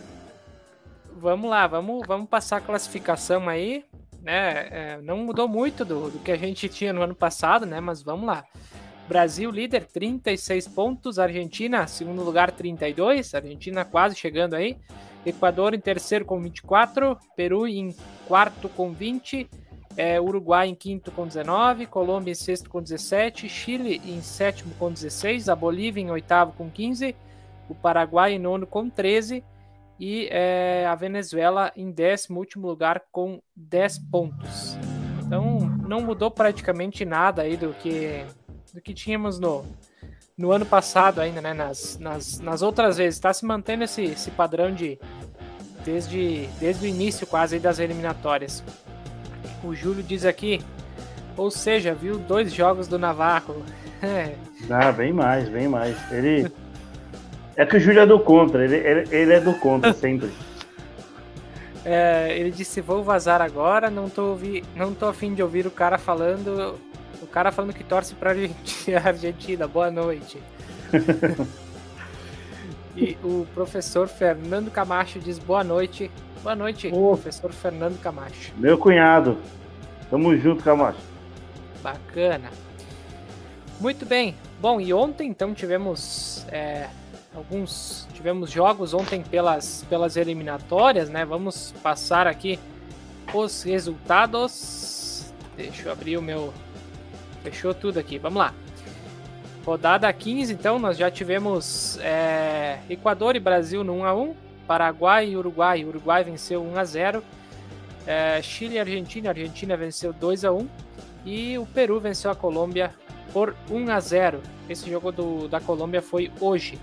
[1.17, 3.83] Vamos lá, vamos, vamos passar a classificação aí.
[4.23, 4.69] Né?
[4.71, 7.81] É, não mudou muito do, do que a gente tinha no ano passado, né?
[7.81, 8.45] Mas vamos lá.
[9.09, 11.19] Brasil líder, 36 pontos.
[11.19, 13.35] Argentina, segundo lugar, 32.
[13.35, 14.77] Argentina quase chegando aí.
[15.29, 17.19] Equador em terceiro com 24.
[17.37, 17.95] Peru em
[18.27, 19.49] quarto com 20.
[19.97, 21.87] É, Uruguai em quinto com 19.
[21.87, 23.49] Colômbia em sexto com 17.
[23.49, 25.49] Chile em sétimo com 16.
[25.49, 27.15] A Bolívia em oitavo com 15.
[27.69, 29.45] O Paraguai em nono com 13.
[30.01, 34.79] E é, a Venezuela em décimo último lugar com 10 pontos.
[35.25, 38.25] Então não mudou praticamente nada aí do que
[38.73, 39.65] do que tínhamos no,
[40.39, 41.53] no ano passado ainda, né?
[41.53, 43.17] Nas, nas, nas outras vezes.
[43.17, 44.97] Está se mantendo esse, esse padrão de
[45.85, 48.63] desde, desde o início quase das eliminatórias.
[49.65, 50.61] O Júlio diz aqui,
[51.37, 53.65] ou seja, viu dois jogos do Navarro.
[54.71, 55.97] ah, bem mais, bem mais.
[56.13, 56.51] Ele.
[57.57, 60.31] É que o Júlio é do contra, ele, ele, ele é do contra sempre.
[61.85, 65.71] É, ele disse: Vou vazar agora, não tô, ouvi, não tô afim de ouvir o
[65.71, 66.79] cara falando
[67.23, 68.31] o cara falando que torce pra
[69.05, 69.67] Argentina.
[69.69, 70.39] Boa noite.
[72.97, 76.11] e o professor Fernando Camacho diz boa noite.
[76.43, 78.53] Boa noite, oh, professor Fernando Camacho.
[78.57, 79.37] Meu cunhado.
[80.09, 80.99] Tamo junto, Camacho.
[81.83, 82.51] Bacana.
[83.81, 84.35] Muito bem.
[84.61, 86.89] Bom, e ontem então tivemos é,
[87.35, 91.25] alguns tivemos jogos ontem pelas, pelas eliminatórias, né?
[91.25, 92.59] Vamos passar aqui
[93.33, 95.33] os resultados.
[95.57, 96.53] Deixa eu abrir o meu.
[97.43, 98.19] Fechou tudo aqui.
[98.19, 98.55] Vamos lá.
[99.65, 104.35] Rodada 15, então, nós já tivemos é, Equador e Brasil no 1x1,
[104.67, 105.85] Paraguai e Uruguai.
[105.85, 107.23] Uruguai venceu 1x0.
[108.07, 109.29] É, Chile e Argentina.
[109.29, 110.67] Argentina venceu 2x1.
[111.27, 112.95] E o Peru venceu a Colômbia
[113.33, 114.39] por 1x0.
[114.69, 116.79] Esse jogo do, da Colômbia foi hoje.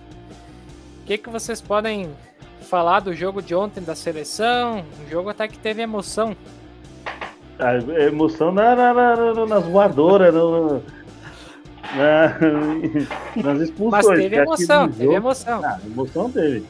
[1.01, 2.09] O que, que vocês podem
[2.61, 4.83] falar do jogo de ontem da seleção?
[5.03, 6.35] Um jogo até que teve emoção.
[7.59, 10.81] A emoção na, na, na, nas voadoras, no,
[11.95, 12.37] na,
[13.43, 14.05] nas expulsões.
[14.05, 15.61] Mas teve emoção, teve emoção.
[15.63, 16.65] Ah, emoção teve.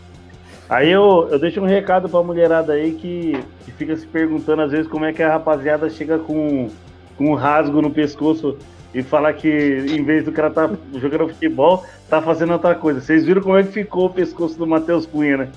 [0.69, 4.71] Aí eu, eu deixo um recado pra mulherada aí que, que fica se perguntando às
[4.71, 6.69] vezes como é que a rapaziada chega com,
[7.17, 8.57] com um rasgo no pescoço
[8.93, 13.01] e fala que em vez do cara tá jogando futebol, tá fazendo outra coisa.
[13.01, 15.49] Vocês viram como é que ficou o pescoço do Matheus Cunha, né?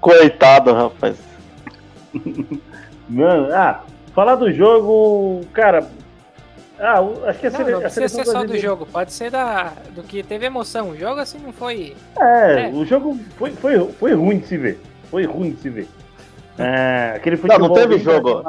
[0.00, 1.16] Coitado, rapaz.
[3.08, 3.82] Mano, ah,
[4.14, 5.86] falar do jogo, cara.
[6.78, 10.02] Ah, acho que a, não, não precisa ser só do jogo, pode ser da, do
[10.02, 10.90] que teve emoção.
[10.90, 11.96] O jogo assim não foi.
[12.20, 12.70] É, é.
[12.72, 14.80] o jogo foi, foi, foi ruim de se ver.
[15.10, 15.88] Foi ruim de se ver.
[16.58, 17.68] É, aquele futebol.
[17.68, 18.44] Não, não teve jogo.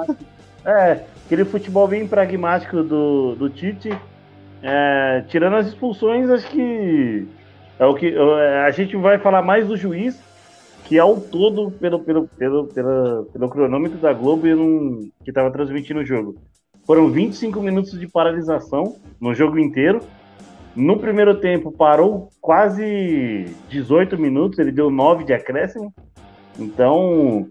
[0.66, 3.98] É, aquele futebol bem pragmático do, do Tite.
[4.62, 7.28] É, tirando as expulsões, acho que
[7.80, 10.22] é o que é, a gente vai falar mais do juiz,
[10.90, 16.06] que ao todo, pelo, pelo, pelo, pelo, cronômetro da Globo, não, que estava transmitindo o
[16.06, 16.36] jogo.
[16.84, 20.00] Foram 25 minutos de paralisação no jogo inteiro.
[20.76, 25.94] No primeiro tempo parou quase 18 minutos, ele deu 9 de acréscimo.
[26.58, 27.48] Então,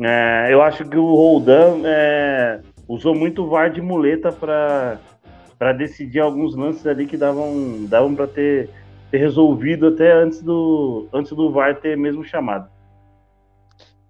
[0.00, 6.56] é, eu acho que o Roldan é, usou muito VAR de muleta para decidir alguns
[6.56, 8.70] lances ali que davam, davam para ter,
[9.10, 12.77] ter resolvido até antes do, antes do VAR ter mesmo chamado.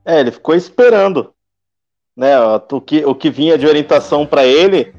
[0.08, 1.32] É, ele ficou esperando.
[2.16, 4.92] Né, o, que, o que vinha de orientação para ele,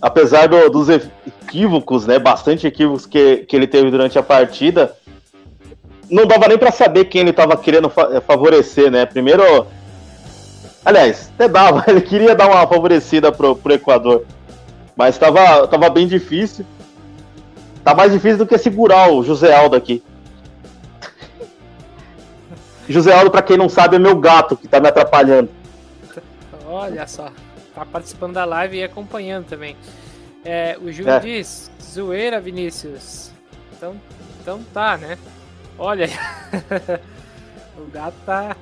[0.00, 4.96] apesar do, dos equívocos, né, bastante equívocos que, que ele teve durante a partida,
[6.08, 9.04] não dava nem para saber quem ele estava querendo favorecer, né?
[9.04, 9.66] Primeiro
[10.84, 14.24] Aliás, até dava, ele queria dar uma favorecida pro, pro Equador.
[14.94, 16.64] Mas tava, tava bem difícil.
[17.82, 20.02] Tá mais difícil do que segurar o José Aldo aqui.
[22.88, 25.48] José Aldo, pra quem não sabe, é meu gato que tá me atrapalhando.
[26.66, 27.30] Olha só,
[27.74, 29.76] tá participando da live e acompanhando também.
[30.44, 31.20] É, o Júlio é.
[31.20, 33.30] diz, zoeira, Vinícius.
[33.76, 33.96] Então,
[34.40, 35.18] então tá, né?
[35.78, 36.08] Olha,
[37.78, 38.56] o gato tá,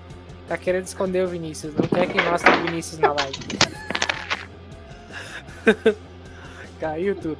[0.48, 1.74] Tá querendo esconder o Vinícius.
[1.74, 3.38] Não quer que mostre o Vinícius na live.
[6.80, 7.38] Caiu tudo.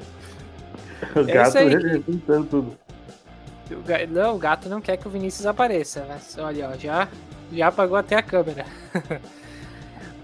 [1.17, 2.79] O é gato representando tudo.
[3.75, 4.07] O ga...
[4.07, 6.05] Não, o gato não quer que o Vinícius apareça.
[6.09, 7.09] Mas olha, ó, já,
[7.53, 8.65] já apagou até a câmera.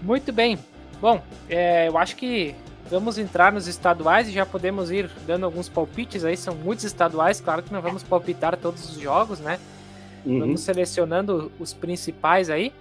[0.01, 0.57] Muito bem.
[1.01, 2.55] Bom, é, eu acho que
[2.89, 6.35] vamos entrar nos estaduais e já podemos ir dando alguns palpites aí.
[6.35, 9.59] São muitos estaduais, claro que não vamos palpitar todos os jogos, né?
[10.25, 10.39] Uhum.
[10.39, 12.73] Vamos selecionando os principais aí.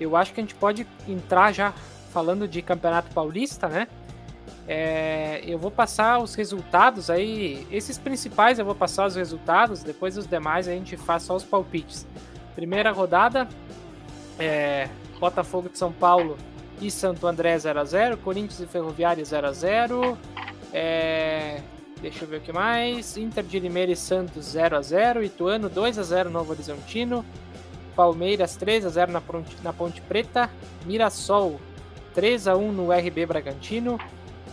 [0.00, 1.74] Eu acho que a gente pode entrar já
[2.12, 3.86] falando de Campeonato Paulista, né?
[4.68, 7.66] É, eu vou passar os resultados aí.
[7.70, 11.44] Esses principais eu vou passar os resultados, depois os demais a gente faz só os
[11.44, 12.06] palpites.
[12.54, 13.48] Primeira rodada:
[14.38, 16.36] é, Botafogo de São Paulo
[16.80, 20.16] e Santo André 0x0, Corinthians e Ferroviária 0x0,
[20.72, 21.60] é,
[22.00, 23.16] Deixa eu ver o que mais.
[23.16, 27.24] Inter de Limeira e Santos 0 x 0 Ituano 2 x 0 Novo Horizontino.
[27.94, 30.48] Palmeiras 3 x 0 na Ponte, na Ponte Preta.
[30.86, 31.60] Mirassol
[32.14, 33.98] 3 x 1 no RB Bragantino.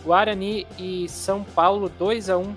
[0.08, 2.56] Guarani e São Paulo 2 x 1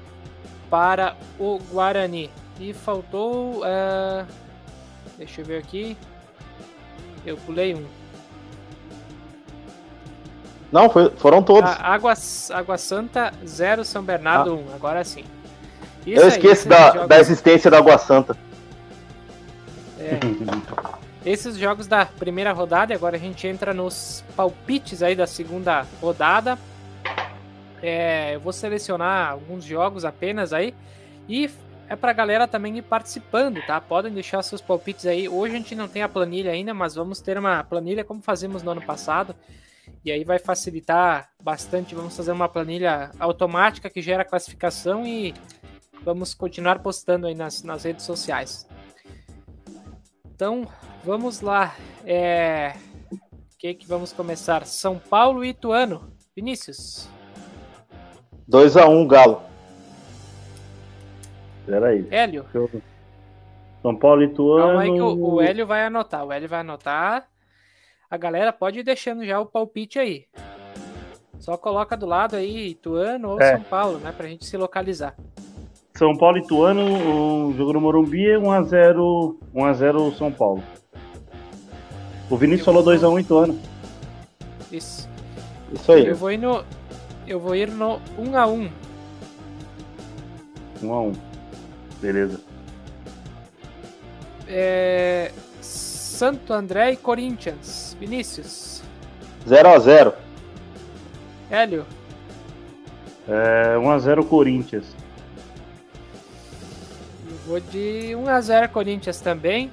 [0.71, 2.31] para o Guarani.
[2.61, 3.63] E faltou.
[3.63, 4.25] Uh,
[5.19, 5.97] deixa eu ver aqui.
[7.27, 7.85] Eu pulei um.
[10.71, 11.69] Não, foi, foram todos.
[11.69, 12.15] A Água,
[12.53, 14.61] Água Santa 0, São Bernardo 1, ah.
[14.61, 15.25] um, agora sim.
[16.07, 17.09] Isso Eu esqueço da, jogos...
[17.09, 18.37] da existência da Água Santa.
[19.99, 20.21] É.
[21.27, 26.57] Esses jogos da primeira rodada, agora a gente entra nos palpites aí da segunda rodada.
[27.83, 30.75] É, eu vou selecionar alguns jogos apenas aí
[31.29, 31.51] e
[31.89, 33.81] é pra galera também ir participando, tá?
[33.81, 35.29] Podem deixar seus palpites aí.
[35.29, 38.63] Hoje a gente não tem a planilha ainda, mas vamos ter uma planilha como fazemos
[38.63, 39.35] no ano passado.
[40.05, 41.95] E aí vai facilitar bastante.
[41.95, 45.35] Vamos fazer uma planilha automática que gera classificação e
[46.05, 48.69] vamos continuar postando aí nas, nas redes sociais.
[50.33, 50.69] Então,
[51.05, 51.75] vamos lá.
[52.05, 52.73] É...
[53.13, 54.65] O que, que vamos começar?
[54.65, 56.13] São Paulo e Ituano.
[56.37, 57.09] Vinícius.
[58.51, 59.43] 2x1 um, Galo.
[61.65, 62.05] Peraí.
[62.11, 62.45] Hélio.
[63.81, 64.67] São Paulo e Ituano.
[64.67, 66.25] Calma aí que o, o Hélio vai anotar.
[66.25, 67.29] O Hélio vai anotar.
[68.11, 70.25] A galera pode ir deixando já o palpite aí.
[71.39, 73.53] Só coloca do lado aí Ituano ou É.
[73.53, 74.13] São Paulo, né?
[74.15, 75.15] Pra gente se localizar.
[75.95, 80.63] São Paulo e Ituano, o jogo no Morumbi é 1x0 1x0 São Paulo.
[82.29, 83.59] O Vinícius falou 2x1 Ituano.
[84.73, 85.09] Isso.
[85.73, 86.07] Isso aí.
[86.07, 86.65] Eu vou ir no.
[87.31, 88.71] Eu vou ir no 1 a 1
[90.83, 91.17] 1x1.
[92.01, 92.41] Beleza.
[94.49, 97.97] É, Santo André e Corinthians.
[98.01, 98.83] Vinícius.
[99.47, 100.13] 0x0.
[101.49, 101.87] Hélio.
[103.29, 104.87] É 1x0 Corinthians.
[107.31, 109.71] Eu vou de 1 a 0 Corinthians também.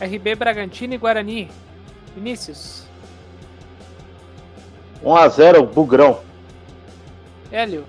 [0.00, 1.48] RB Bragantino e Guarani.
[2.12, 2.82] Vinícius.
[5.04, 6.28] 1x0 Bugrão.
[7.50, 7.84] Hélio.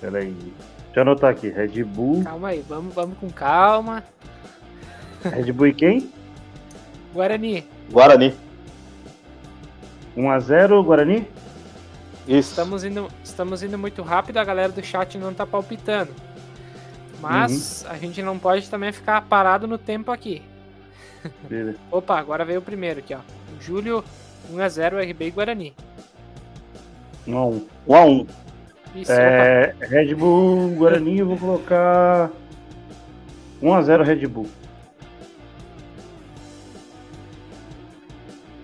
[0.00, 0.32] Pera aí.
[0.32, 0.54] Deixa
[0.96, 1.48] eu anotar aqui.
[1.48, 2.22] Red Bull.
[2.22, 4.04] Calma aí, vamos, vamos com calma.
[5.22, 6.10] Red Bull e quem?
[7.12, 7.66] Guarani.
[7.90, 8.34] Guarani.
[10.16, 11.26] 1x0 Guarani?
[12.26, 12.50] Isso.
[12.50, 16.12] Estamos indo, estamos indo muito rápido, a galera do chat não tá palpitando.
[17.20, 20.42] Mas a gente não pode também ficar parado no tempo aqui.
[21.48, 21.78] Beleza.
[21.90, 23.20] Opa, agora veio o primeiro aqui, ó.
[23.60, 24.04] Júlio
[24.52, 25.74] 1x0 RB e Guarani.
[27.26, 27.62] 1x1.
[27.88, 28.26] 1x1.
[28.94, 29.20] Isso, opa.
[29.22, 32.30] É, Red Bull Guarani, eu vou colocar
[33.62, 34.48] 1x0 Red Bull.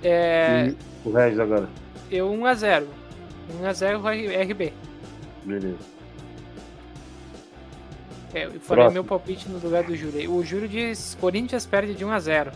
[0.03, 0.69] É,
[1.05, 1.69] E o Regis agora.
[2.11, 2.87] eu 1x0.
[3.63, 4.73] 1x0 RB.
[5.45, 5.77] Beleza.
[8.33, 8.91] É, eu falei Próximo.
[8.93, 10.33] meu palpite no lugar do Júlio.
[10.33, 12.53] O Júlio diz Corinthians perde de 1x0.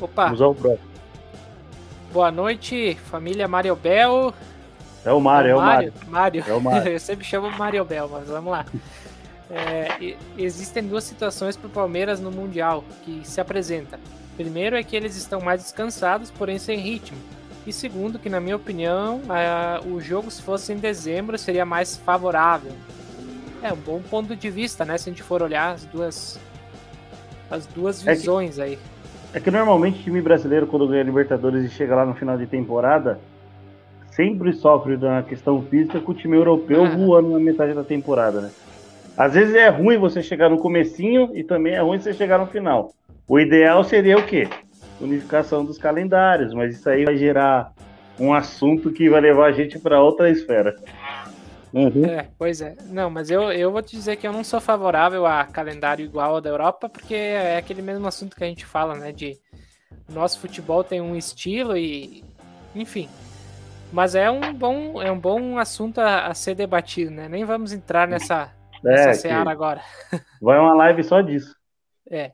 [0.00, 0.95] Opa, Vamos ao próximo.
[2.16, 4.32] Boa noite, família Mariobel.
[5.04, 5.92] É o Mário, é o Mário.
[6.06, 6.44] Mário.
[6.48, 6.88] É o Mário.
[6.96, 8.64] Eu sempre chamo Mariobel, mas vamos lá.
[9.50, 14.00] É, existem duas situações para o Palmeiras no Mundial que se apresenta.
[14.34, 17.18] Primeiro é que eles estão mais descansados, porém sem ritmo.
[17.66, 21.98] E segundo, que na minha opinião, a- o jogo se fosse em dezembro seria mais
[21.98, 22.72] favorável.
[23.62, 24.96] É um bom ponto de vista, né?
[24.96, 26.40] Se a gente for olhar as duas,
[27.50, 28.78] as duas É que- visões aí.
[29.36, 32.46] É que normalmente o time brasileiro, quando ganha Libertadores e chega lá no final de
[32.46, 33.20] temporada,
[34.08, 36.88] sempre sofre da questão física com o time europeu Ah.
[36.88, 38.50] voando na metade da temporada, né?
[39.14, 42.46] Às vezes é ruim você chegar no comecinho e também é ruim você chegar no
[42.46, 42.94] final.
[43.28, 44.48] O ideal seria o quê?
[44.98, 47.72] Unificação dos calendários, mas isso aí vai gerar
[48.18, 50.74] um assunto que vai levar a gente para outra esfera.
[51.76, 52.04] Uhum.
[52.04, 52.74] É, pois é.
[52.86, 56.36] Não, mas eu, eu vou te dizer que eu não sou favorável a calendário igual
[56.36, 59.12] ao da Europa, porque é aquele mesmo assunto que a gente fala, né?
[59.12, 59.38] De
[60.08, 62.24] nosso futebol tem um estilo e.
[62.74, 63.10] Enfim.
[63.92, 67.28] Mas é um bom, é um bom assunto a, a ser debatido, né?
[67.28, 69.82] Nem vamos entrar nessa, nessa É, seara que agora.
[70.40, 71.54] vai uma live só disso.
[72.10, 72.32] É.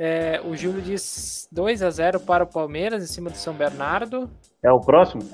[0.00, 4.30] É, o Júlio diz 2 a 0 para o Palmeiras em cima do São Bernardo.
[4.62, 5.28] É o próximo?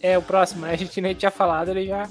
[0.00, 0.72] É o próximo, né?
[0.72, 2.08] A gente nem tinha falado, ele já.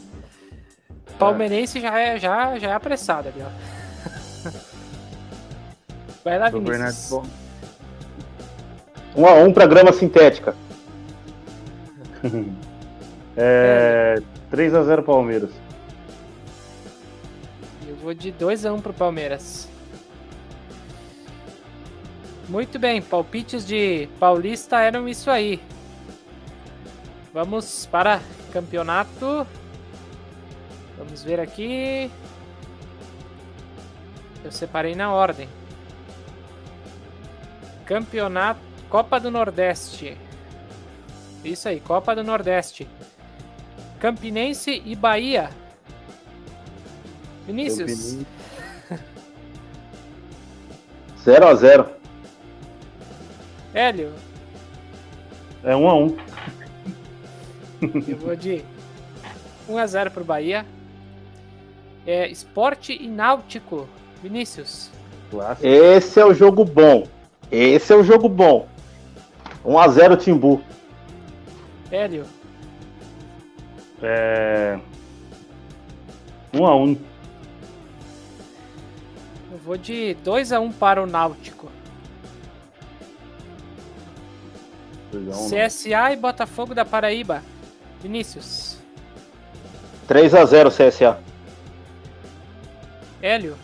[1.18, 4.50] Palmeirense já é, já, já é apressado ali, ó.
[6.26, 7.10] Vai lá, Bernardo Vinícius.
[7.10, 7.24] Bom.
[9.16, 10.56] 1x1 pra grama sintética.
[13.36, 14.22] É,
[14.52, 15.50] 3x0 Palmeiras.
[17.88, 19.68] Eu vou de 2x1 pro Palmeiras.
[22.50, 25.62] Muito bem, palpites de Paulista eram isso aí.
[27.34, 29.48] Vamos para campeonato.
[30.98, 32.12] Vamos ver aqui.
[34.44, 35.48] Eu separei na ordem.
[37.86, 40.16] Campeonato Copa do Nordeste.
[41.44, 42.88] Isso aí, Copa do Nordeste.
[44.00, 45.50] Campinense e Bahia.
[47.48, 48.20] Vinícius.
[51.26, 51.88] 0x0.
[53.74, 54.12] Hélio,
[55.64, 56.18] É 1x1.
[58.08, 58.62] eu vou de
[59.70, 60.66] 1x0 pro Bahia.
[62.06, 63.88] É, esporte e Náutico.
[64.22, 64.90] Vinícius.
[65.32, 65.66] Clássico.
[65.68, 67.08] Esse é o jogo bom.
[67.52, 68.68] Esse é o jogo bom.
[69.66, 70.62] 1x0 Timbu.
[71.92, 72.26] Hélio.
[74.02, 74.78] É...
[76.54, 76.98] 1x1.
[79.52, 81.70] Eu vou de 2x1 para o Náutico.
[85.14, 86.14] Feijão, CSA né?
[86.14, 87.44] e Botafogo da Paraíba.
[88.02, 88.78] Vinícius.
[90.08, 91.20] 3x0 CSA.
[93.22, 93.56] Hélio.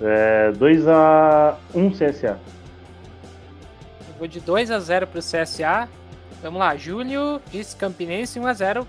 [0.00, 2.38] É, 2x1 CSA.
[4.08, 5.88] Eu vou de 2x0 pro CSA.
[6.42, 8.86] Vamos lá, Júlio vice-campinense 1x0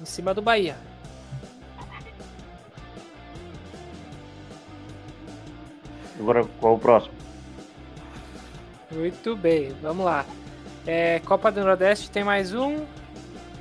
[0.00, 0.76] em cima do Bahia.
[6.18, 7.15] Agora qual o próximo?
[8.96, 10.24] Muito bem, vamos lá.
[10.86, 12.84] É, Copa do Nordeste tem mais um.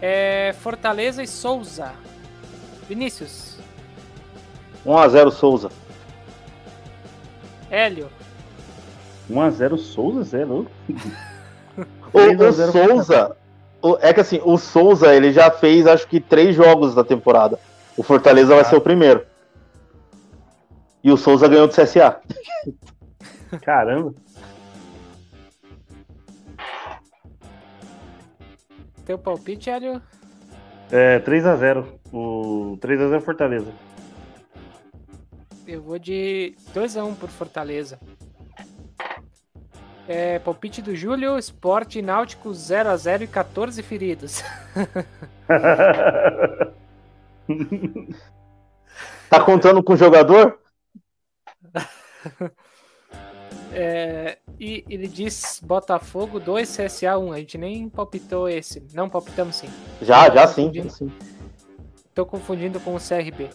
[0.02, 1.92] É, Fortaleza e Souza.
[2.88, 3.58] Vinícius.
[4.86, 5.70] 1x0 Souza.
[7.70, 8.08] Hélio.
[9.30, 10.68] 1x0 Souza, zero.
[12.14, 13.36] O, o Souza,
[13.82, 17.60] o- é que assim, o Souza ele já fez acho que três jogos da temporada.
[17.98, 18.66] O Fortaleza vai Ah.
[18.66, 19.26] ser o primeiro.
[21.04, 22.20] E o Souza ganhou do CSA.
[23.62, 24.14] Caramba.
[29.06, 30.02] Teu palpite, Hélio?
[30.92, 31.86] É 3x0.
[32.12, 33.72] O 3x0 Fortaleza.
[35.68, 38.00] Eu vou de 2x1 por Fortaleza.
[40.08, 44.44] É, palpite do Júlio, Sport e Náutico 0x0 e 14 feridos.
[49.30, 50.60] Tá contando com o jogador?
[53.78, 57.34] É, e ele diz Botafogo 2, CSA 1.
[57.34, 58.84] A gente nem palpitou esse.
[58.94, 59.70] Não palpitamos sim.
[60.02, 60.72] Já, já sim.
[62.14, 63.50] Tô confundindo com o CRB.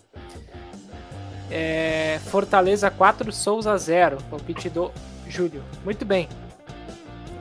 [1.51, 4.19] É, Fortaleza 4, Souza 0.
[4.29, 4.91] Palpite do
[5.27, 5.63] Júlio.
[5.85, 6.29] Muito bem.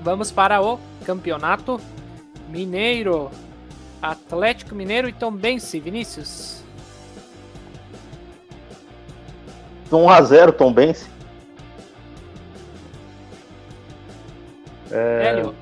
[0.02, 1.80] Vamos para o Campeonato
[2.50, 3.30] Mineiro.
[4.02, 5.80] Atlético Mineiro e Tombense.
[5.80, 6.64] Vinícius.
[9.92, 11.10] 1x0 Tom Benz.
[14.92, 15.56] É, Hélio.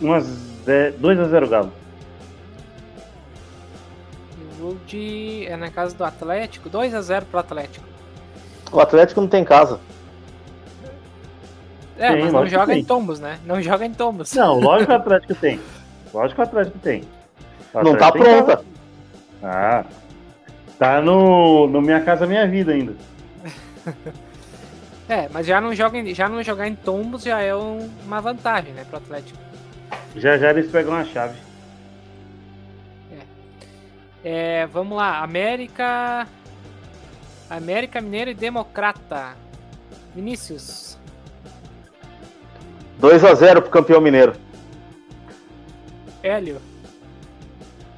[0.00, 1.72] 2x0 Galo.
[4.40, 5.46] Eu vou de.
[5.46, 6.70] É na casa do Atlético.
[6.70, 7.86] 2x0 pro Atlético.
[8.70, 9.80] O Atlético não tem casa.
[11.98, 12.80] É, Sim, mas não joga tem.
[12.80, 13.38] em tombos, né?
[13.44, 14.32] Não joga em tombos.
[14.34, 15.60] Não, lógico que o Atlético tem.
[16.14, 17.02] Lógico que o Atlético tem.
[17.74, 18.64] O Não tá Atlético tem pronta.
[19.42, 19.84] Ah.
[20.78, 22.94] Tá no, no Minha Casa Minha Vida ainda.
[25.08, 28.20] É, mas já não, joga em, já não jogar em tombos já é um- uma
[28.20, 29.38] vantagem, né, pro Atlético.
[30.16, 31.38] Já já eles pegam a chave.
[34.24, 36.26] É, vamos lá, América.
[37.48, 39.34] América Mineiro e Democrata.
[40.14, 40.98] Vinícius.
[43.00, 44.34] 2x0 pro campeão mineiro.
[46.22, 46.60] Hélio.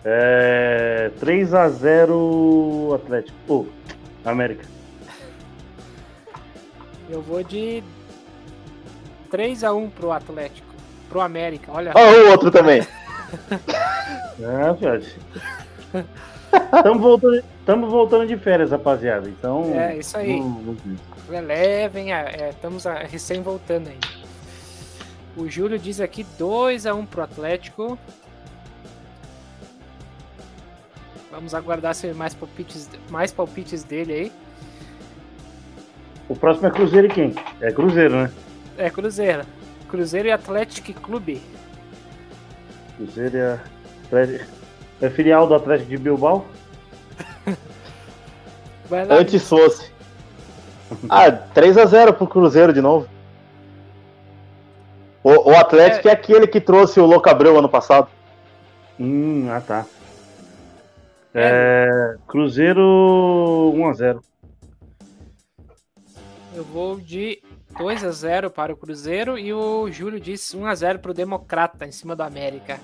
[0.05, 3.37] É, 3x0 Atlético.
[3.49, 3.67] Ô,
[4.25, 4.67] América.
[7.11, 7.83] Eu vou de
[9.31, 10.69] 3x1 pro Atlético.
[11.09, 11.93] Pro América, olha.
[11.95, 12.87] Ó, o outro também.
[14.43, 15.17] Ah, Fiote.
[16.75, 19.29] Estamos voltando, tamo voltando de férias, rapaziada.
[19.29, 19.71] Então.
[19.79, 20.39] É, isso aí.
[20.41, 20.79] vamos-
[21.29, 24.09] Levem, a- é, estamos a- recém voltando ainda.
[25.37, 27.99] O Júlio diz aqui 2x1 pro Atlético.
[31.31, 34.33] Vamos aguardar se mais palpites, mais palpites dele aí.
[36.31, 37.35] O próximo é Cruzeiro e quem?
[37.61, 38.31] É Cruzeiro, né?
[38.78, 39.43] É Cruzeiro.
[39.89, 41.43] Cruzeiro e Atlético Clube.
[42.97, 43.59] Cruzeiro é,
[44.07, 44.45] Atlético-
[45.03, 46.47] é filial do Atlético de Bilbao.
[49.11, 49.91] Antes fosse.
[51.09, 53.09] Ah, 3x0 pro Cruzeiro de novo.
[55.24, 56.12] O, o Atlético é.
[56.12, 58.07] aquele que trouxe o Locabreu ano passado.
[59.01, 59.85] Hum, ah tá.
[61.35, 64.20] É, Cruzeiro 1x0.
[66.53, 67.41] Eu vou de
[67.75, 72.25] 2x0 para o Cruzeiro e o Júlio diz 1x0 para o Democrata em cima do
[72.25, 72.81] América.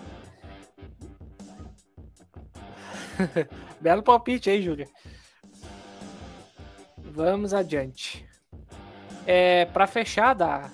[3.80, 4.88] Belo palpite aí, Júlio.
[6.98, 8.24] Vamos adiante.
[9.26, 10.70] É, para fechar da,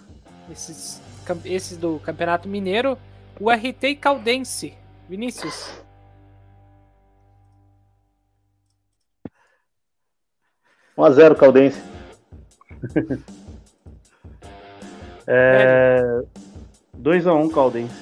[0.50, 1.00] esses,
[1.46, 2.98] esses do Campeonato Mineiro,
[3.40, 4.74] o RT e Caldense.
[5.08, 5.82] Vinícius.
[10.96, 11.91] Um 1x0 Caldense.
[15.26, 16.22] É,
[17.00, 17.94] 2x1 Caldense.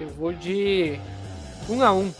[0.00, 0.98] Eu vou de
[1.68, 2.14] 1 a 1.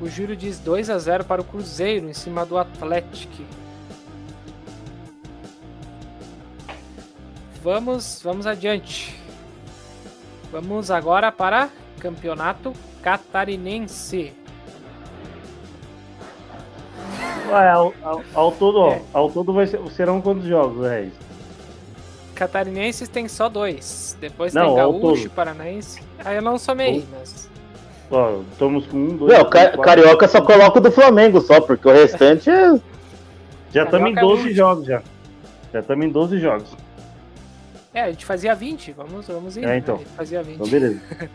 [0.00, 3.42] O Júlio diz 2 a 0 para o Cruzeiro em cima do Atlético.
[7.62, 9.16] Vamos, vamos adiante.
[10.50, 14.41] Vamos agora para Campeonato Catarinense.
[17.52, 19.02] Ué, ao, ao- ao todo, ó, É.
[19.12, 21.12] ao todo vai ser, serão quantos jogos, Regis?
[22.34, 24.16] Catarinenses tem só dois.
[24.20, 25.30] Depois Não, tem Gaúcho, todo.
[25.34, 26.02] Paranaense.
[26.24, 27.48] Aí eu não somei, mas.
[28.10, 29.32] Ó, estamos com um, dois.
[29.38, 32.80] Não, três, Ca- quatro, Carioca só coloca o do Flamengo só, porque o restante é.
[33.72, 34.54] Já estamos em Carioca é 12 último.
[34.56, 35.02] jogos já.
[35.72, 36.76] Já estamos em 12 jogos.
[37.94, 38.92] É, a gente fazia 20.
[38.92, 39.64] Vamos, vamos ir.
[39.64, 39.96] É, então.
[39.96, 40.54] A gente fazia 20.
[40.56, 41.00] Então, beleza.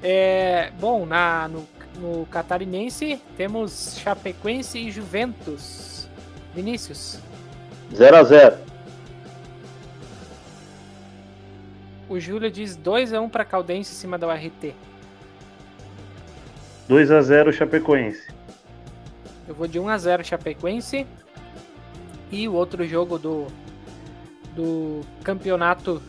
[0.00, 1.66] É, bom, na, no,
[1.98, 6.08] no Catarinense, temos Chapecoense e Juventus.
[6.54, 7.18] Vinícius.
[7.92, 8.58] 0x0.
[12.08, 14.74] O Júlio diz 2x1 para Caldense em cima da URT.
[16.88, 18.28] 2x0 Chapecoense.
[19.46, 21.06] Eu vou de 1x0 Chapecoense.
[22.30, 23.46] E o outro jogo do,
[24.54, 26.02] do campeonato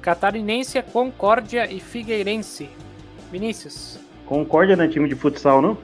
[0.00, 2.68] catarinense é Concórdia e Figueirense.
[3.30, 4.03] Vinícius.
[4.26, 5.76] Concórdia não é time de futsal, não?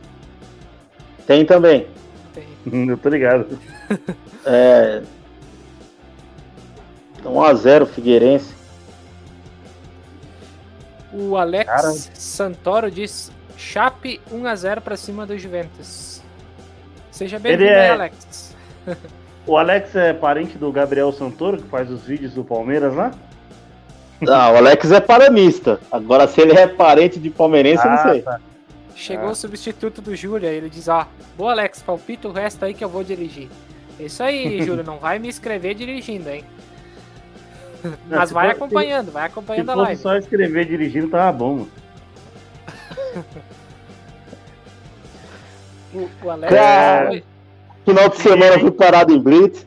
[1.27, 1.87] Tem também.
[2.35, 2.47] Tem.
[2.89, 3.59] Eu tô ligado.
[4.45, 5.03] É...
[7.23, 8.55] 1x0 Figueirense.
[11.13, 11.93] O Alex Cara.
[11.93, 16.23] Santoro diz Chape 1x0 para cima do Juventus.
[17.11, 18.57] Seja bem-vindo é- Alex.
[19.47, 23.11] O Alex é parente do Gabriel Santoro, que faz os vídeos do Palmeiras lá?
[24.29, 25.81] Ah, o Alex é paranista.
[25.91, 28.23] Agora, se ele é parente de palmeirense, eu não sei.
[28.23, 28.41] tá.
[28.95, 29.33] Chegou Ah.
[29.33, 31.07] o substituto do Júlio, aí ele diz, ó,
[31.39, 33.49] boa Alex, palpita o resto aí que eu vou dirigir.
[33.99, 36.45] É Isso aí, Júlio, não vai me escrever dirigindo, hein?
[38.11, 40.03] Mas vai acompanhando, vai Se acompanhando a live.
[40.03, 41.71] só escrever dirigindo, tava bom, mano.
[45.93, 47.07] O, o Alex Cara.
[47.09, 47.25] foi-
[47.85, 49.67] Final de semana fui parado em Blitz.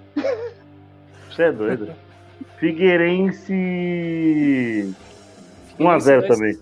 [1.29, 1.93] Você é doido.
[2.63, 3.53] Figueirense.
[5.77, 6.57] 1x0 dois- também.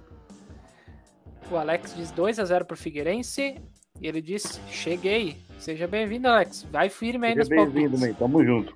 [1.52, 3.56] O Alex diz 2x0 pro Figueirense.
[4.02, 5.38] E ele diz: Cheguei.
[5.60, 6.66] Seja bem-vindo, Alex.
[6.72, 8.00] Vai firme aí Seja nos bem-vindo, palpites.
[8.02, 8.14] man.
[8.16, 8.74] Tamo junto.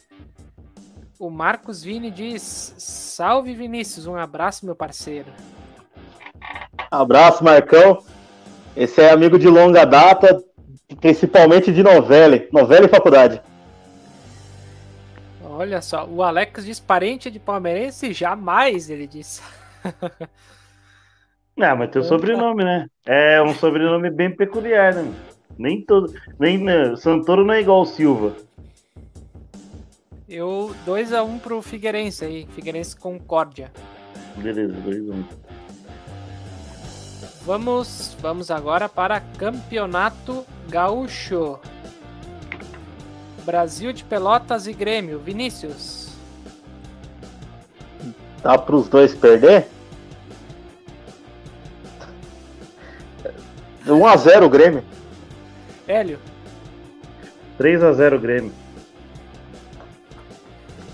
[1.19, 5.31] O Marcos Vini diz: Salve Vinícius, um abraço, meu parceiro.
[6.91, 8.03] Abraço, Marcão.
[8.77, 10.43] Esse é amigo de longa data,
[11.01, 12.39] principalmente de novela.
[12.51, 13.41] Novela e faculdade.
[15.57, 18.11] Olha só, o Alex diz parente de palmeirense?
[18.11, 19.41] Jamais, ele diz.
[21.55, 22.87] Não, mas tem o sobrenome, né?
[23.05, 25.09] É um sobrenome bem peculiar, né?
[25.57, 26.13] Nem todo.
[26.37, 28.35] Nem, né, Santoro não é igual o Silva.
[30.27, 33.71] Eu 2x1 pro Figueirense aí, Figueirense Concórdia.
[34.35, 35.23] Beleza, 2x1.
[37.45, 41.57] Vamos, vamos agora para Campeonato Gaúcho.
[43.45, 45.19] Brasil de Pelotas e Grêmio.
[45.19, 46.09] Vinícius.
[48.41, 49.67] Dá pros dois perder?
[53.85, 54.83] 1x0 o Grêmio.
[55.87, 56.19] Hélio,
[57.59, 58.51] 3x0 Grêmio.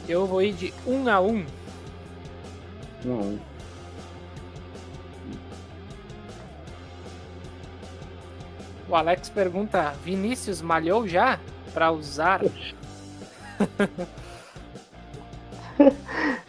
[0.08, 1.46] eu vou ir de 1 a 1
[3.06, 3.40] 1x1.
[8.90, 11.40] O Alex pergunta: Vinícius malhou já?
[11.74, 12.42] Pra usar?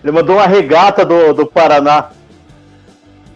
[0.02, 2.10] Ele mandou uma regata do, do Paraná.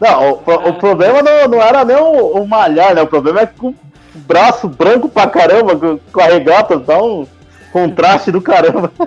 [0.01, 3.01] Não, o, pro- o problema não, não era nem o, o malhar, né?
[3.03, 3.74] O problema é com o
[4.14, 7.26] braço branco pra caramba, com, com a regata, dá um
[7.72, 8.93] contraste do caramba.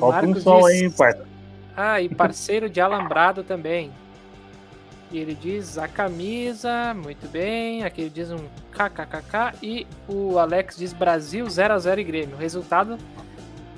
[0.00, 1.24] Falta um diz- aí, hein, parça.
[1.76, 3.90] Ah, e parceiro de alambrado também.
[5.12, 7.84] E ele diz a camisa, muito bem.
[7.84, 9.58] Aqui ele diz um kkkk.
[9.62, 12.36] E o Alex diz Brasil 0x0 e Grêmio.
[12.36, 12.96] Resultado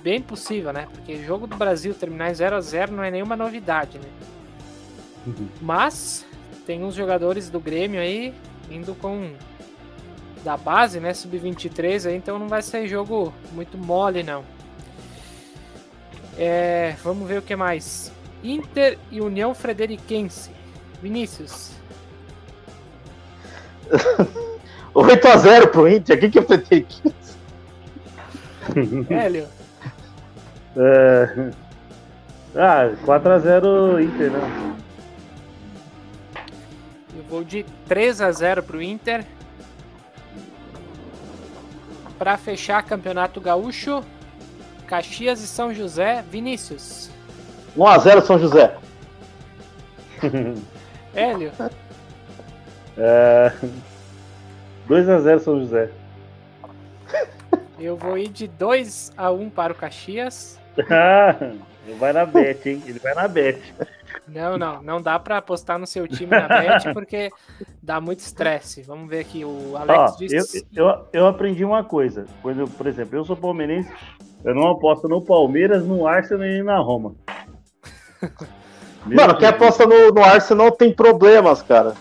[0.01, 0.87] bem possível, né?
[0.93, 4.09] Porque jogo do Brasil terminar em 0x0 não é nenhuma novidade, né?
[5.61, 6.24] Mas
[6.66, 8.32] tem uns jogadores do Grêmio aí
[8.70, 9.32] indo com
[10.45, 11.12] da base, né?
[11.12, 14.45] Sub-23 aí, então não vai ser jogo muito mole, não.
[16.39, 18.12] É, vamos ver o que mais.
[18.43, 20.51] Inter e União Frederiquense.
[21.05, 21.73] Vinícius.
[24.95, 27.15] 8x0 pro Inter, o que que eu falei aqui?
[29.11, 29.47] Hélio.
[30.77, 31.53] É...
[32.57, 34.75] Ah, 4x0 Inter, né?
[37.17, 39.25] Eu vou de 3 a 0 pro Inter.
[42.19, 44.03] Para fechar Campeonato Gaúcho,
[44.89, 47.09] Caxias e São José, Vinícius.
[47.77, 48.77] 1x0 São José.
[51.15, 51.53] Hélio.
[52.97, 53.53] É...
[54.89, 55.91] 2x0 São José.
[57.79, 60.61] Eu vou ir de 2 a 1 para o Caxias.
[60.91, 61.37] Ah,
[61.87, 62.83] ele vai na bet, hein?
[62.85, 63.62] Ele vai na bet.
[64.27, 67.31] Não, não, não dá para apostar no seu time na bet porque
[67.81, 68.83] dá muito estresse.
[68.83, 72.27] Vamos ver aqui o Alex Ó, disse eu, eu, eu aprendi uma coisa.
[72.43, 73.89] Quando, por exemplo, eu sou palmeirense,
[74.45, 77.15] eu não aposto no Palmeiras, no Arsenal e na Roma.
[79.07, 79.55] Meu Mano, quem Deus.
[79.63, 81.95] aposta no, no Arsenal tem problemas, cara.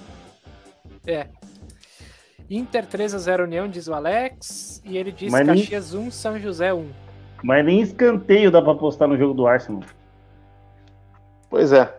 [1.06, 1.28] É.
[2.50, 4.82] Inter 3 a 0 União, diz o Alex.
[4.86, 6.88] E ele diz Mas nem- Caxias 1, São José 1.
[7.44, 9.82] Mas nem escanteio dá pra apostar no jogo do Arsenal.
[11.50, 11.94] Pois é.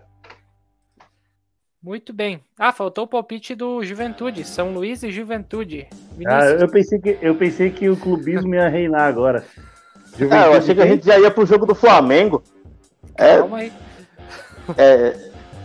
[1.82, 2.40] Muito bem.
[2.58, 4.42] Ah, faltou o palpite do Juventude.
[4.44, 5.86] São Luís e Juventude.
[5.90, 6.62] Ah, Vinícius.
[6.62, 9.44] eu pensei que, eu pensei que o clubismo ia reinar agora.
[10.30, 12.42] Ah, eu achei que a gente já ia pro jogo do Flamengo.
[13.18, 13.72] É, Calma aí.
[14.76, 15.16] É,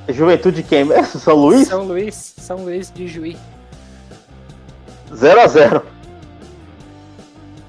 [0.10, 0.92] Juventude quem?
[0.92, 1.68] É São Luís?
[1.68, 3.38] São Luís, São Luís de Juí.
[5.12, 5.84] 0x0.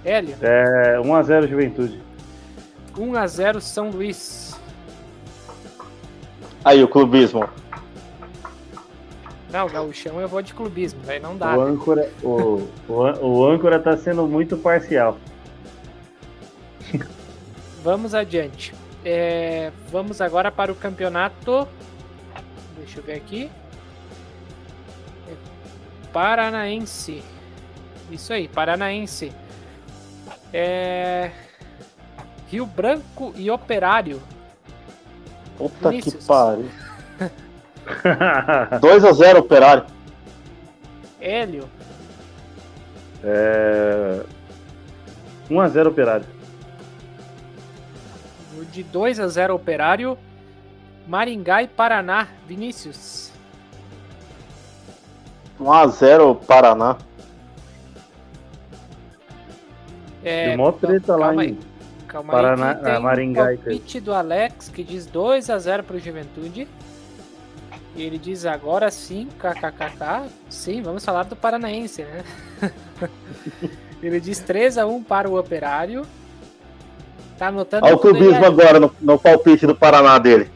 [0.04, 2.00] Hélio, É, 1x0 Juventude.
[2.96, 4.58] 1 a 0 São Luís.
[6.64, 7.48] Aí o clubismo.
[9.50, 11.22] Não, Gaúchão eu vou de clubismo, velho.
[11.22, 11.56] Não dá.
[11.56, 11.70] O né?
[11.72, 15.16] âncora, o, o, o âncora tá sendo muito parcial.
[17.82, 18.74] Vamos adiante.
[19.04, 21.66] É, vamos agora para o campeonato.
[22.76, 23.50] Deixa eu ver aqui.
[25.28, 25.34] É
[26.12, 27.22] Paranaense.
[28.10, 29.32] Isso aí, Paranaense.
[30.52, 31.30] É,
[32.48, 34.20] Rio Branco e Operário.
[35.56, 36.14] Puta Vinícius.
[36.14, 36.68] que pariu.
[38.80, 39.84] 2x0 operário.
[41.20, 41.68] Hélio,
[43.22, 44.22] é,
[45.50, 46.26] 1x0 Operário.
[48.60, 50.18] O de 2 a 0 Operário.
[51.06, 52.28] Maringá e Paraná.
[52.46, 53.32] Vinícius.
[55.58, 56.96] 1x0 Paraná.
[60.22, 61.58] É, mó treta lá calma em aí.
[62.06, 65.98] Calma Paraná- aí, tem Maringá um palpite do Alex que diz 2 a 0 pro
[65.98, 66.68] Juventude.
[67.96, 70.30] E ele diz agora sim, kkkk.
[70.48, 72.22] Sim, vamos falar do Paranaense, né?
[74.02, 76.06] ele diz 3 a 1 para o Operário.
[77.40, 80.50] Tá anotando Olha o clubismo agora no, no palpite do Paraná dele.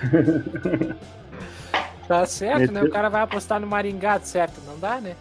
[2.06, 2.84] Tá certo, né?
[2.84, 4.60] O cara vai apostar no Maringá, certo?
[4.64, 5.16] Não dá, né?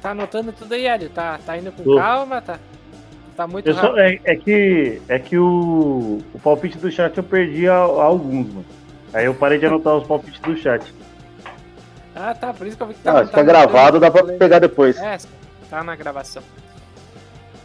[0.00, 1.10] Tá anotando tudo aí, Hélio?
[1.10, 1.96] Tá, tá indo com Tô.
[1.96, 2.40] calma?
[2.40, 2.58] Tá,
[3.36, 3.98] tá muito Eu só- rápido.
[3.98, 8.46] é, é que, é que o, o palpite do chat eu perdi a, a alguns,
[8.48, 8.64] mano.
[9.12, 10.82] Aí eu parei de anotar os palpites do chat.
[12.22, 12.52] Ah, tá.
[12.52, 14.98] Por isso que eu vi que Ah, tá, fica gravado, dá pra pegar depois.
[14.98, 15.16] É,
[15.70, 16.42] tá na gravação.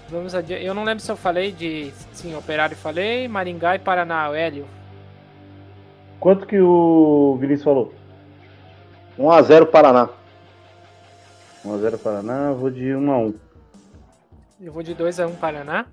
[0.09, 0.63] Vamos adiante.
[0.63, 1.91] Eu não lembro se eu falei de.
[2.13, 4.65] Sim, Operário falei, Maringá e Paraná, o Hélio.
[6.21, 7.93] Quanto que o Vinícius falou?
[9.19, 10.09] 1x0 Paraná.
[11.65, 13.35] 1x0 Paraná, vou de 1x1.
[14.61, 15.85] Eu vou de 2x1 Paraná.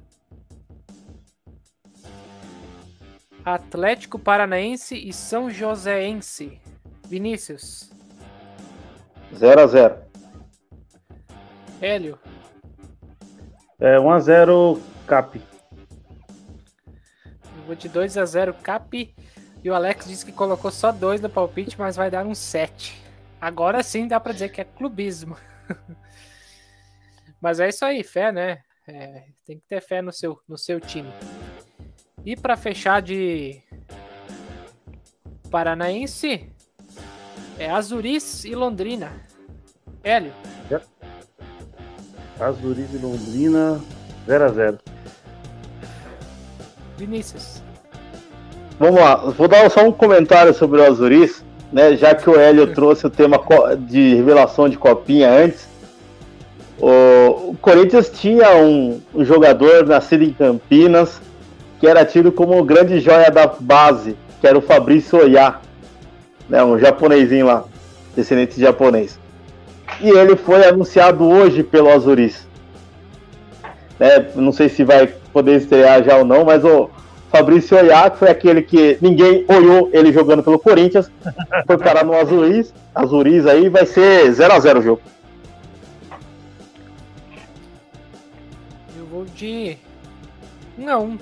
[3.44, 6.60] Atlético Paranaense e São Joséense.
[7.08, 7.91] Vinícius.
[9.34, 9.96] 0x0.
[11.80, 12.18] Hélio.
[13.80, 15.42] É 1x0 Cap.
[17.56, 19.14] Eu vou de 2x0 Cap.
[19.64, 23.00] E o Alex disse que colocou só 2 no palpite, mas vai dar um 7.
[23.40, 25.36] Agora sim dá pra dizer que é clubismo.
[27.40, 28.62] mas é isso aí, fé, né?
[28.86, 31.12] É, tem que ter fé no seu, no seu time.
[32.24, 33.60] E pra fechar de
[35.50, 36.51] Paranaense,
[37.58, 39.12] é Azuris e Londrina.
[40.04, 40.32] Hélio,
[42.40, 43.80] Azuris e Londrina,
[44.28, 44.78] 0x0.
[46.98, 47.62] Vinícius.
[48.78, 51.96] Vamos lá, vou dar só um comentário sobre o Azuris, né?
[51.96, 53.40] Já que o Hélio trouxe o tema
[53.78, 55.68] de revelação de copinha antes.
[56.80, 61.20] O, Corinthians tinha um, um jogador nascido em Campinas
[61.78, 65.60] que era tido como grande joia da base, que era o Fabrício Oyá,
[66.52, 66.62] né?
[66.62, 67.64] Um japonesinho lá,
[68.14, 69.18] descendente de japonês.
[70.02, 72.46] E ele foi anunciado hoje pelo Azuris.
[73.98, 74.30] Né?
[74.34, 76.90] Não sei se vai poder estrear já ou não, mas o
[77.30, 77.78] Fabrício
[78.10, 81.10] que foi aquele que ninguém olhou ele jogando pelo Corinthians,
[81.66, 82.74] foi parar no Azuris.
[82.94, 85.00] Azuris aí vai ser 0x0 o jogo.
[88.98, 89.78] Eu vou de
[90.78, 91.18] 1x1.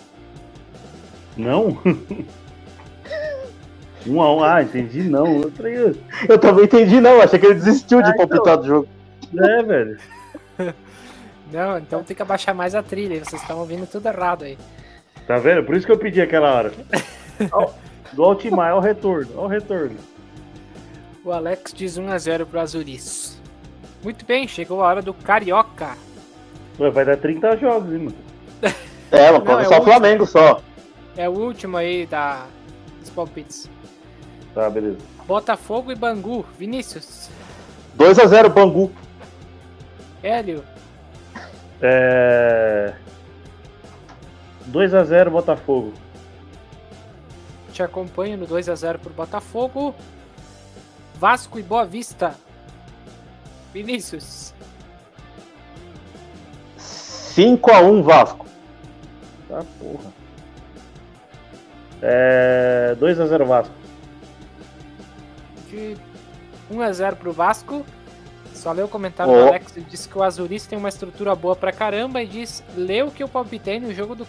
[1.36, 1.78] Não?
[4.06, 5.42] 1x1, ah, entendi não.
[5.42, 5.96] Eu falei,
[6.28, 7.20] Eu também entendi, não.
[7.20, 8.26] Achei que ele desistiu de Ah, então.
[8.28, 8.88] palpitar do jogo.
[9.38, 9.98] é, velho.
[11.52, 13.24] Não, então tem que abaixar mais a trilha.
[13.24, 14.56] Vocês estão ouvindo tudo errado aí.
[15.26, 15.64] Tá vendo?
[15.64, 16.72] Por isso que eu pedi aquela hora.
[17.50, 17.70] Ó,
[18.12, 19.96] Do Altimar, olha o retorno, olha o retorno.
[21.24, 23.40] O Alex diz 1x0 pro Azuris.
[24.04, 25.96] Muito bem, chegou a hora do Carioca.
[26.78, 28.14] Ué, vai dar 30 jogos, hein, mano.
[29.10, 30.62] É, mas Não, pode é só o o Flamengo só.
[31.16, 32.46] É o último aí da...
[33.00, 33.68] dos palpites.
[34.54, 34.98] Tá, beleza.
[35.26, 36.44] Botafogo e Bangu.
[36.58, 37.30] Vinícius.
[37.96, 38.90] 2x0 Bangu.
[40.22, 40.64] Hélio.
[41.80, 42.94] É...
[44.70, 45.92] 2x0 Botafogo.
[47.72, 49.94] Te acompanho no 2x0 pro Botafogo.
[51.14, 52.34] Vasco e Boa Vista.
[53.72, 54.52] Vinícius.
[56.78, 58.46] 5x1 Vasco.
[59.48, 60.12] Tá porra.
[62.02, 63.79] É, 2x0 Vasco.
[65.70, 65.96] De
[66.70, 67.84] 1x0 pro Vasco.
[68.52, 69.36] Só leu o comentário Ó.
[69.36, 72.62] do Alex, ele disse que o Azuris tem uma estrutura boa pra caramba e diz,
[72.76, 74.26] leu o que eu palpitei no jogo do,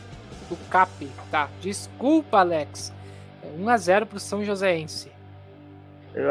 [0.49, 0.89] do Cap.
[1.29, 2.93] Tá, desculpa, Alex.
[3.43, 5.11] É 1x0 pro São Joséense.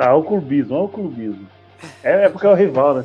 [0.01, 1.49] Ah, o clubismo, olha o clubismo.
[2.03, 3.05] É, é porque é o rival, né?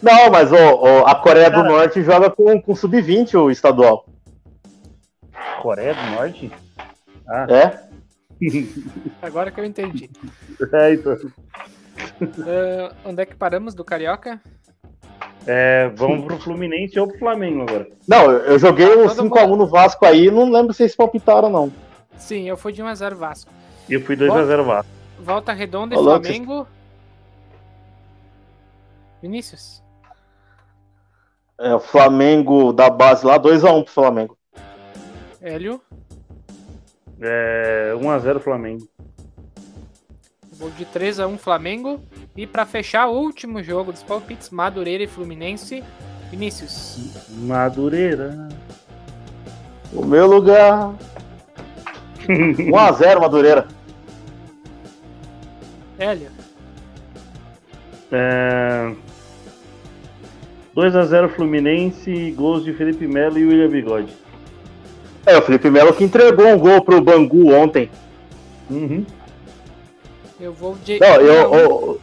[0.00, 1.68] Não, mas ó, ó, a Coreia do Cara.
[1.68, 4.06] Norte joga com, com sub-20 o estadual.
[5.60, 6.50] Coreia do Norte?
[7.28, 7.91] Ah, É?
[9.22, 10.10] Agora que eu entendi.
[10.72, 11.16] é então.
[12.46, 14.40] Ah, onde é que paramos do Carioca?
[15.46, 17.88] É, vamos pro Fluminense ou pro Flamengo agora.
[18.06, 21.72] Não, eu joguei Ah, todo 5x1 no Vasco aí, não lembro se vocês palpitaram, não.
[22.16, 23.50] Sim, eu fui de 1x0 Vasco.
[23.88, 24.90] E eu fui 2x0 Vasco.
[25.18, 26.66] Volta Redonda e louco, Flamengo.
[29.20, 29.82] Vinícius.
[31.58, 34.38] É, o Flamengo da base lá, 2x1 pro Flamengo.
[35.40, 35.80] Hélio.
[37.22, 38.88] É, 1x0 Flamengo.
[40.52, 42.00] Vou de 3x1 Flamengo.
[42.36, 45.82] E pra fechar o último jogo dos palpites, Madureira e Fluminense.
[46.30, 46.98] Vinícius.
[47.30, 48.48] Madureira.
[49.92, 50.94] O meu lugar.
[52.26, 53.68] 1x0 Madureira.
[55.98, 56.30] Hélio.
[58.10, 58.94] É,
[60.74, 64.21] 2x0 Fluminense, gols de Felipe Melo e William Bigode.
[65.24, 67.90] É, o Felipe Melo que entregou um gol pro Bangu ontem.
[68.70, 69.04] Uhum.
[70.40, 70.98] Eu vou de.
[70.98, 71.20] Não, 1 a 1.
[71.20, 71.54] eu.
[71.54, 72.00] eu-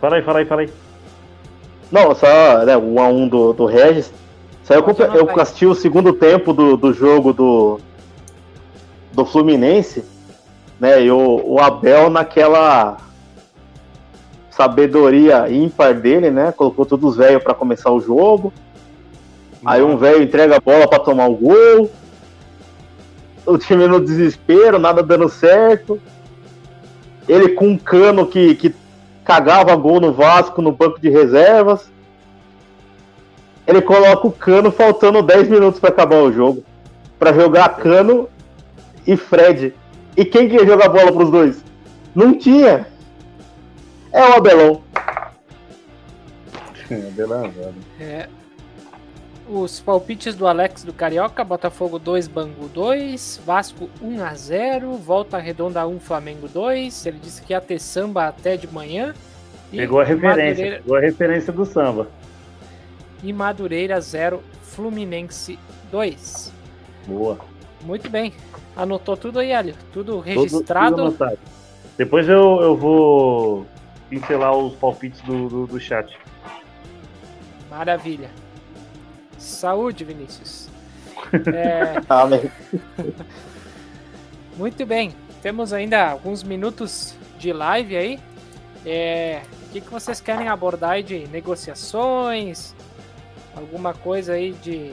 [0.00, 0.70] Fala aí, fala aí, fala aí.
[1.90, 4.12] não, só né, o 1x1 do, do Regis.
[4.64, 4.84] Só eu,
[5.14, 7.80] eu assisti o segundo tempo do, do jogo do,
[9.12, 10.04] do Fluminense,
[10.78, 11.02] né?
[11.02, 12.96] E o, o Abel naquela
[14.50, 16.52] sabedoria ímpar dele, né?
[16.52, 18.52] Colocou todos os velhos pra começar o jogo.
[19.64, 21.90] Aí um velho entrega a bola pra tomar o gol.
[23.46, 26.00] O time no desespero, nada dando certo.
[27.28, 28.74] Ele com um cano que, que
[29.24, 31.90] cagava gol no Vasco no banco de reservas.
[33.66, 36.64] Ele coloca o cano faltando 10 minutos pra acabar o jogo.
[37.18, 38.28] Pra jogar cano
[39.06, 39.74] e Fred.
[40.16, 41.64] E quem que ia jogar bola pros dois?
[42.14, 42.86] Não tinha.
[44.12, 44.82] É o Abelão.
[46.88, 47.74] Beleza.
[47.98, 48.28] É,
[49.52, 55.38] os palpites do Alex do Carioca, Botafogo 2, Bangu 2, Vasco 1 a 0, Volta
[55.38, 57.06] Redonda 1, Flamengo 2.
[57.06, 59.14] Ele disse que ia ter samba até de manhã.
[59.72, 62.08] E Pegou a referência, Madureira, pegou a referência do samba.
[63.22, 65.58] e Madureira 0, Fluminense
[65.90, 66.52] 2.
[67.06, 67.38] Boa.
[67.82, 68.32] Muito bem.
[68.76, 69.74] Anotou tudo aí, Hélio?
[69.92, 70.96] Tudo Tudo- registrado?
[70.96, 71.38] tudo anotado.
[71.98, 73.66] Depois eu, eu vou
[74.08, 76.16] pincelar os palpites do, do, do chat.
[77.70, 78.30] Maravilha.
[79.42, 80.68] Saúde, Vinícius.
[81.54, 82.50] É, mas-
[84.56, 88.18] Muito bem, temos ainda alguns minutos de live aí.
[88.84, 92.74] É, o que, que vocês querem abordar aí de negociações?
[93.56, 94.92] Alguma coisa aí de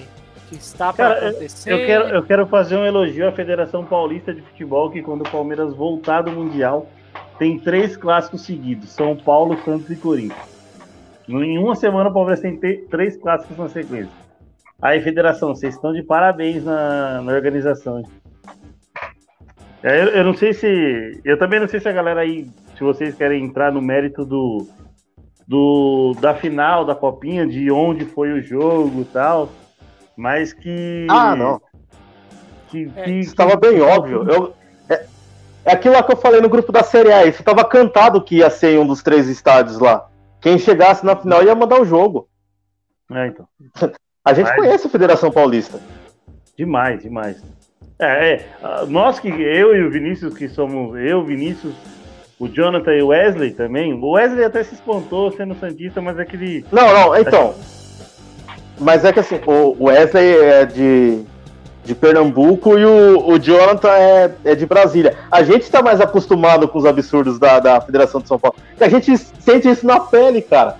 [0.49, 1.71] que está para acontecer?
[1.73, 5.29] Eu quero, eu quero fazer um elogio à Federação Paulista de Futebol, que quando o
[5.29, 6.87] Palmeiras voltar do Mundial,
[7.37, 10.59] tem três clássicos seguidos: São Paulo, Santos e Corinthians.
[11.27, 14.28] Em uma semana o Palmeiras tem te- três clássicos na sequência.
[14.81, 17.99] Aí, Federação, vocês estão de parabéns na, na organização.
[17.99, 18.05] hein?
[19.83, 21.21] É, Eu, eu não sei se.
[21.23, 24.67] Eu também não sei se a galera aí, se vocês querem entrar no mérito do,
[25.47, 29.49] do da final da copinha, de onde foi o jogo e tal.
[30.15, 31.07] Mas que.
[31.09, 31.61] Ah, não.
[32.69, 34.29] Que, É, que- Isso estava bem que- óbvio.
[34.29, 34.53] Eu,
[34.89, 35.05] é,
[35.65, 37.25] é aquilo lá que eu falei no grupo da Série A.
[37.25, 40.07] Isso estava cantado que ia ser em um dos três estádios lá.
[40.41, 42.29] Quem chegasse na final ia mandar o jogo.
[43.11, 43.45] É, então.
[44.29, 45.79] A gente Mas- conhece a Federação Paulista.
[46.55, 47.37] Demais, demais.
[47.97, 51.73] É, é, ah, nós que, eu e o Vinícius, que somos, eu, Vinícius,
[52.39, 53.91] o Jonathan e o Wesley também.
[53.91, 56.63] O Wesley até se espantou sendo Santista, mas é aquele.
[56.71, 57.55] Não, não, então.
[58.79, 61.23] Mas é que assim, o Wesley é de,
[61.83, 65.17] de Pernambuco e o, o Jonathan é, é de Brasília.
[65.31, 68.55] A gente está mais acostumado com os absurdos da, da Federação de São Paulo.
[68.79, 70.77] E a gente sente isso na pele, cara.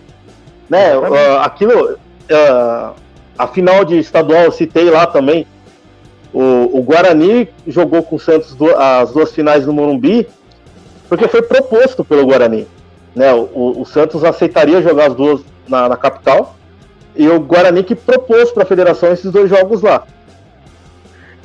[0.70, 0.92] Né?
[0.94, 1.98] Ah, aquilo.
[2.32, 2.94] ah,
[3.40, 5.48] a final de estadual eu citei lá também.
[6.34, 10.28] O, o Guarani jogou com o Santos du- as duas finais no Morumbi,
[11.08, 12.68] porque foi proposto pelo Guarani.
[13.16, 13.34] Né?
[13.34, 16.56] O, o- Santos aceitaria jogar as duas na, na capital,
[17.16, 20.04] e o Guarani que propôs para a federação esses dois jogos lá.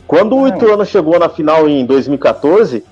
[0.06, 0.46] Quando o.
[0.48, 2.84] Ituano chegou na final em 2014,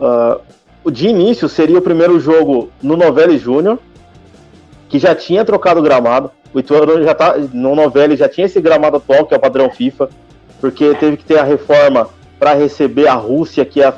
[0.00, 0.38] ah,
[0.82, 3.78] o de início seria o primeiro jogo no Novelli Júnior,
[4.88, 6.30] que já tinha trocado o gramado.
[6.54, 7.36] O Ituano já tá.
[7.52, 10.08] No Novelli já tinha esse gramado atual, que é o padrão FIFA,
[10.60, 13.94] porque teve que ter a reforma para receber a Rússia, que ia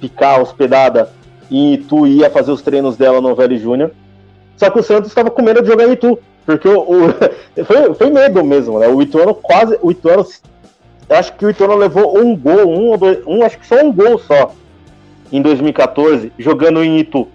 [0.00, 1.10] ficar hospedada
[1.50, 3.90] em Itu e ia fazer os treinos dela no Novelli Júnior.
[4.56, 7.14] Só que o Santos estava com medo de jogar em Itu, porque o, o
[7.64, 8.88] foi, foi medo mesmo, né?
[8.88, 9.78] O Ituano quase.
[9.82, 10.26] O Ituano.
[11.08, 13.18] Acho que o Ituano levou um gol, um ou dois.
[13.26, 14.52] Um, acho que só um gol só
[15.32, 17.28] em 2014, jogando em Itu.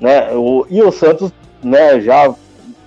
[0.00, 0.30] Né?
[0.32, 2.34] O, e o Santos né, já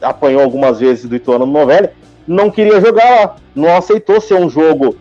[0.01, 1.89] apanhou algumas vezes do Ituano no Novelli,
[2.27, 4.95] não queria jogar lá, não aceitou ser um jogo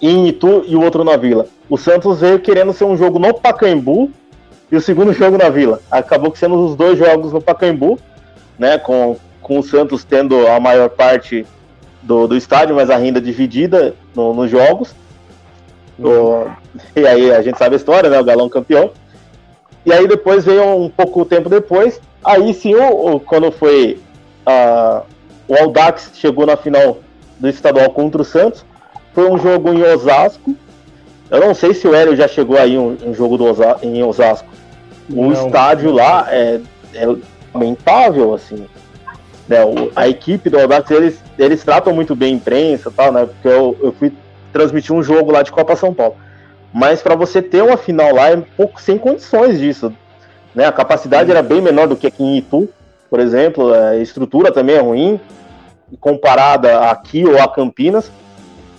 [0.00, 1.46] em Itu e o outro na Vila.
[1.68, 4.10] O Santos veio querendo ser um jogo no Pacaembu
[4.70, 5.80] e o segundo jogo na Vila.
[5.90, 7.98] Acabou sendo os dois jogos no Pacaembu,
[8.58, 11.46] né, com, com o Santos tendo a maior parte
[12.02, 14.94] do, do estádio, mas a renda dividida no, nos jogos.
[15.98, 16.46] O,
[16.96, 18.18] e aí a gente sabe a história, né?
[18.18, 18.90] O Galão campeão.
[19.84, 24.00] E aí depois veio um pouco tempo depois, aí sim, o, o quando foi
[24.46, 25.02] uh,
[25.48, 26.98] o Aldax chegou na final
[27.38, 28.64] do estadual contra o Santos,
[29.12, 30.54] foi um jogo em Osasco.
[31.30, 34.02] Eu não sei se o Hélio já chegou aí um, um jogo do Osa em
[34.02, 34.48] Osasco.
[35.08, 36.60] O não, estádio lá é,
[36.94, 37.16] é
[37.52, 38.66] lamentável, assim.
[39.48, 43.26] Né, o, a equipe do Aldax, eles, eles tratam muito bem a imprensa tal, né?
[43.26, 44.12] Porque eu, eu fui
[44.52, 46.16] transmitir um jogo lá de Copa São Paulo.
[46.72, 49.92] Mas para você ter uma final lá é um pouco sem condições disso.
[50.54, 50.66] Né?
[50.66, 52.68] A capacidade era bem menor do que aqui em Itu,
[53.08, 53.72] por exemplo.
[53.72, 55.20] A estrutura também é ruim,
[56.00, 58.10] comparada aqui ou a Campinas.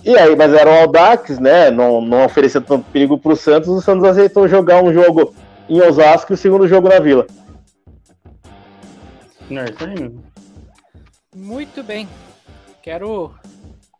[0.04, 1.70] E aí, mas era o Aldax, né?
[1.70, 3.68] Não, não oferecia tanto perigo para o Santos.
[3.68, 5.32] O Santos aceitou jogar um jogo
[5.68, 7.26] em Osasco e o segundo jogo na Vila.
[11.34, 12.08] Muito bem.
[12.82, 13.32] Quero.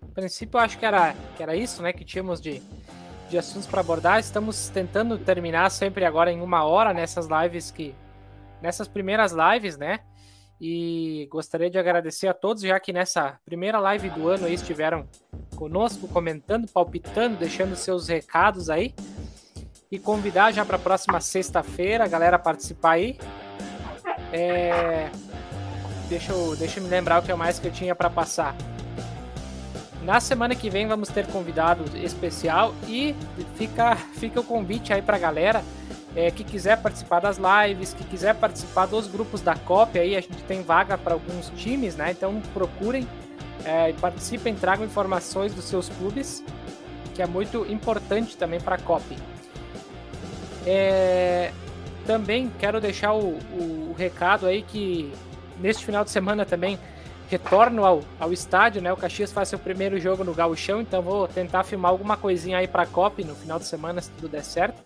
[0.02, 1.92] A princípio, eu acho que era, que era isso, né?
[1.92, 2.60] Que tínhamos de,
[3.33, 4.20] de assuntos para abordar.
[4.20, 7.95] Estamos tentando terminar sempre agora em uma hora nessas lives que.
[8.61, 10.01] Nessas primeiras lives, né?
[10.61, 15.09] E gostaria de agradecer a todos, já que nessa primeira live do ano aí estiveram
[15.57, 18.95] conosco, comentando, palpitando, deixando seus recados aí.
[19.91, 23.18] E convidar já para a próxima sexta-feira a galera participar aí.
[24.33, 25.11] É...
[26.09, 28.55] Deixa, eu, deixa eu me lembrar o que é mais que eu tinha para passar.
[30.05, 33.14] Na semana que vem vamos ter convidado especial e
[33.55, 35.62] fica, fica o convite aí para a galera
[36.16, 40.20] é, que quiser participar das lives, que quiser participar dos grupos da COP, aí a
[40.20, 42.11] gente tem vaga para alguns times, né?
[42.11, 43.07] Então procurem
[43.64, 46.42] é, participem, tragam informações dos seus clubes,
[47.14, 49.16] que é muito importante também para a COP.
[50.66, 51.53] É,
[52.05, 55.12] também quero deixar o, o, o recado aí que
[55.61, 56.76] neste final de semana também
[57.33, 58.93] retorno ao, ao estádio, né?
[58.93, 62.68] O Caxias faz seu primeiro jogo no Gauchão, então vou tentar filmar alguma coisinha aí
[62.68, 64.83] para a COP no final de semana, se tudo der certo.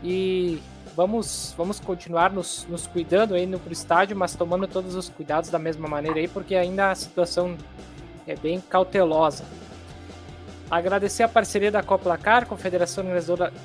[0.00, 0.62] E
[0.94, 5.50] vamos, vamos continuar nos, nos cuidando aí no pro estádio, mas tomando todos os cuidados
[5.50, 7.56] da mesma maneira aí, porque ainda a situação
[8.28, 9.44] é bem cautelosa.
[10.70, 13.04] Agradecer a parceria da Coplacar, Confederação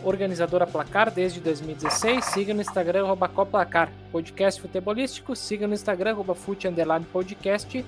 [0.04, 2.26] Organizadora, Placar, desde 2016.
[2.26, 3.92] Siga no Instagram, arroba Coplacar.
[4.12, 6.68] Podcast futebolístico, siga no Instagram, arroba Fute
[7.14, 7.86] Podcast.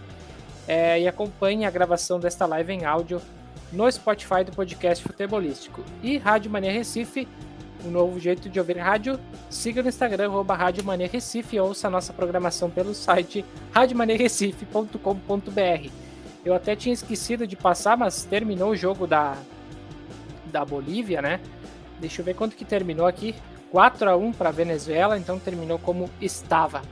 [0.68, 3.20] É, e acompanhe a gravação desta live em áudio
[3.72, 5.84] no Spotify do podcast futebolístico.
[6.04, 7.28] E Rádio Mania Recife,
[7.84, 9.20] um novo jeito de ouvir rádio.
[9.50, 13.44] Siga no Instagram, arroba Rádio Mania Recife e ouça a nossa programação pelo site
[13.74, 16.07] radiomaniarecife.com.br.
[16.48, 19.36] Eu até tinha esquecido de passar, mas terminou o jogo da,
[20.46, 21.42] da Bolívia, né?
[22.00, 23.36] Deixa eu ver quanto que terminou aqui.
[23.70, 26.84] 4 a 1 para Venezuela, então terminou como estava.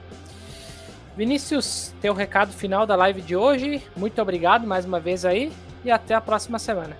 [1.16, 3.82] Vinícius, teu recado final da live de hoje.
[3.96, 5.50] Muito obrigado mais uma vez aí
[5.82, 6.94] e até a próxima semana.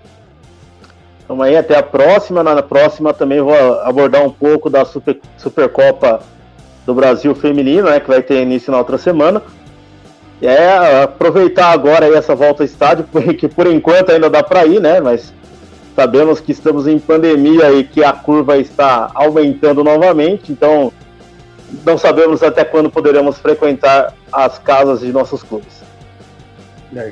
[1.27, 2.41] Vamos aí, até a próxima.
[2.41, 6.23] Na próxima também vou abordar um pouco da Super, Supercopa
[6.87, 9.43] do Brasil Feminino, né, que vai ter início na outra semana.
[10.41, 14.79] É, aproveitar agora aí essa volta ao estádio, porque por enquanto ainda dá para ir,
[14.79, 14.99] né?
[14.99, 15.33] Mas
[15.95, 20.93] sabemos que estamos em pandemia e que a curva está aumentando novamente, então
[21.83, 25.81] não sabemos até quando poderemos frequentar as casas de nossos clubes.
[26.95, 27.11] É,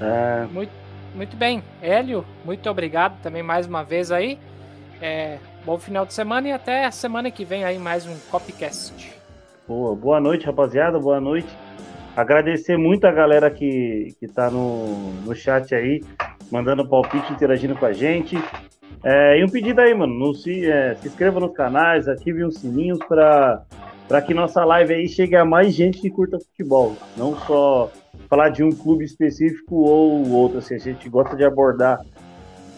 [0.00, 0.46] é...
[0.52, 0.72] Muito,
[1.14, 1.62] muito bem.
[1.82, 4.38] Hélio, muito obrigado também mais uma vez aí.
[5.02, 9.13] É, bom final de semana e até a semana que vem aí mais um Copcast.
[9.66, 10.98] Boa, boa noite, rapaziada.
[10.98, 11.48] Boa noite.
[12.14, 16.02] Agradecer muito a galera que, que tá no, no chat aí,
[16.52, 18.36] mandando palpite, interagindo com a gente.
[19.02, 22.56] É, e um pedido aí, mano, não se, é, se inscreva nos canais, ative os
[22.56, 26.94] sininhos para que nossa live aí chegue a mais gente que curta futebol.
[27.16, 27.90] Não só
[28.28, 30.58] falar de um clube específico ou outro.
[30.58, 32.04] Assim, a gente gosta de abordar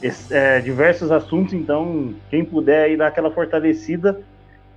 [0.00, 4.20] esse, é, diversos assuntos, então quem puder aí dar aquela fortalecida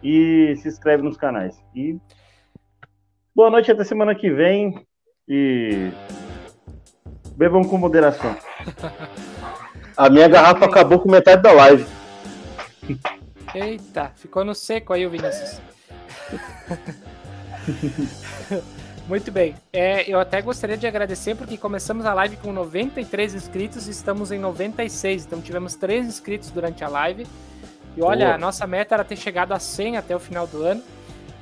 [0.04, 1.62] e se inscreve nos canais.
[1.76, 1.97] E
[3.39, 4.86] Boa noite até semana que vem
[5.26, 5.91] e
[7.38, 8.36] bebam com moderação.
[9.95, 11.86] A minha garrafa acabou com metade da live.
[13.56, 15.62] Eita, ficou no seco aí o Vinícius.
[19.08, 19.56] Muito bem.
[19.72, 24.34] É, eu até gostaria de agradecer porque começamos a live com 93 inscritos e estamos
[24.34, 25.26] em 96.
[25.26, 27.26] Então tivemos 3 inscritos durante a live.
[28.00, 28.36] E olha, Boa.
[28.36, 30.82] a nossa meta era ter chegado a 100 até o final do ano,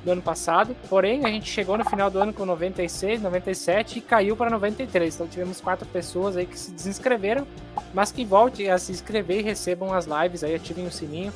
[0.04, 0.74] do ano passado.
[0.88, 5.14] Porém, a gente chegou no final do ano com 96, 97 e caiu para 93.
[5.14, 7.46] Então tivemos quatro pessoas aí que se desinscreveram,
[7.94, 11.32] mas que voltem a se inscrever e recebam as lives aí, ativem o sininho.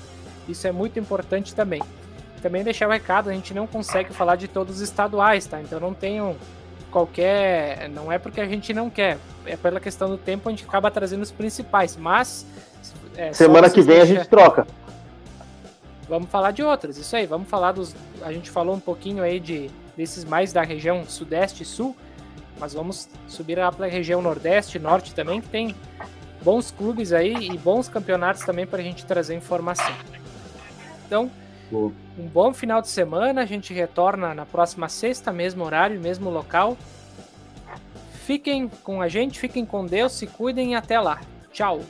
[0.48, 1.80] Isso é muito importante também
[2.42, 5.60] também deixar o recado, a gente não consegue falar de todos os estaduais, tá?
[5.60, 6.34] Então não tenham
[6.90, 7.88] qualquer.
[7.88, 9.16] Não é porque a gente não quer,
[9.46, 12.44] é pela questão do tempo a gente acaba trazendo os principais, mas.
[13.16, 14.02] É, Semana que vem deixa...
[14.02, 14.66] a gente troca.
[16.08, 17.94] Vamos falar de outros, isso aí, vamos falar dos.
[18.22, 21.96] A gente falou um pouquinho aí de desses mais da região Sudeste e Sul,
[22.58, 25.74] mas vamos subir lá para a região Nordeste e Norte também, que tem
[26.42, 29.94] bons clubes aí e bons campeonatos também para a gente trazer informação.
[31.06, 31.30] Então,
[31.72, 33.42] um bom final de semana.
[33.42, 36.76] A gente retorna na próxima sexta, mesmo horário, mesmo local.
[38.24, 41.20] Fiquem com a gente, fiquem com Deus, se cuidem e até lá.
[41.52, 41.80] Tchau!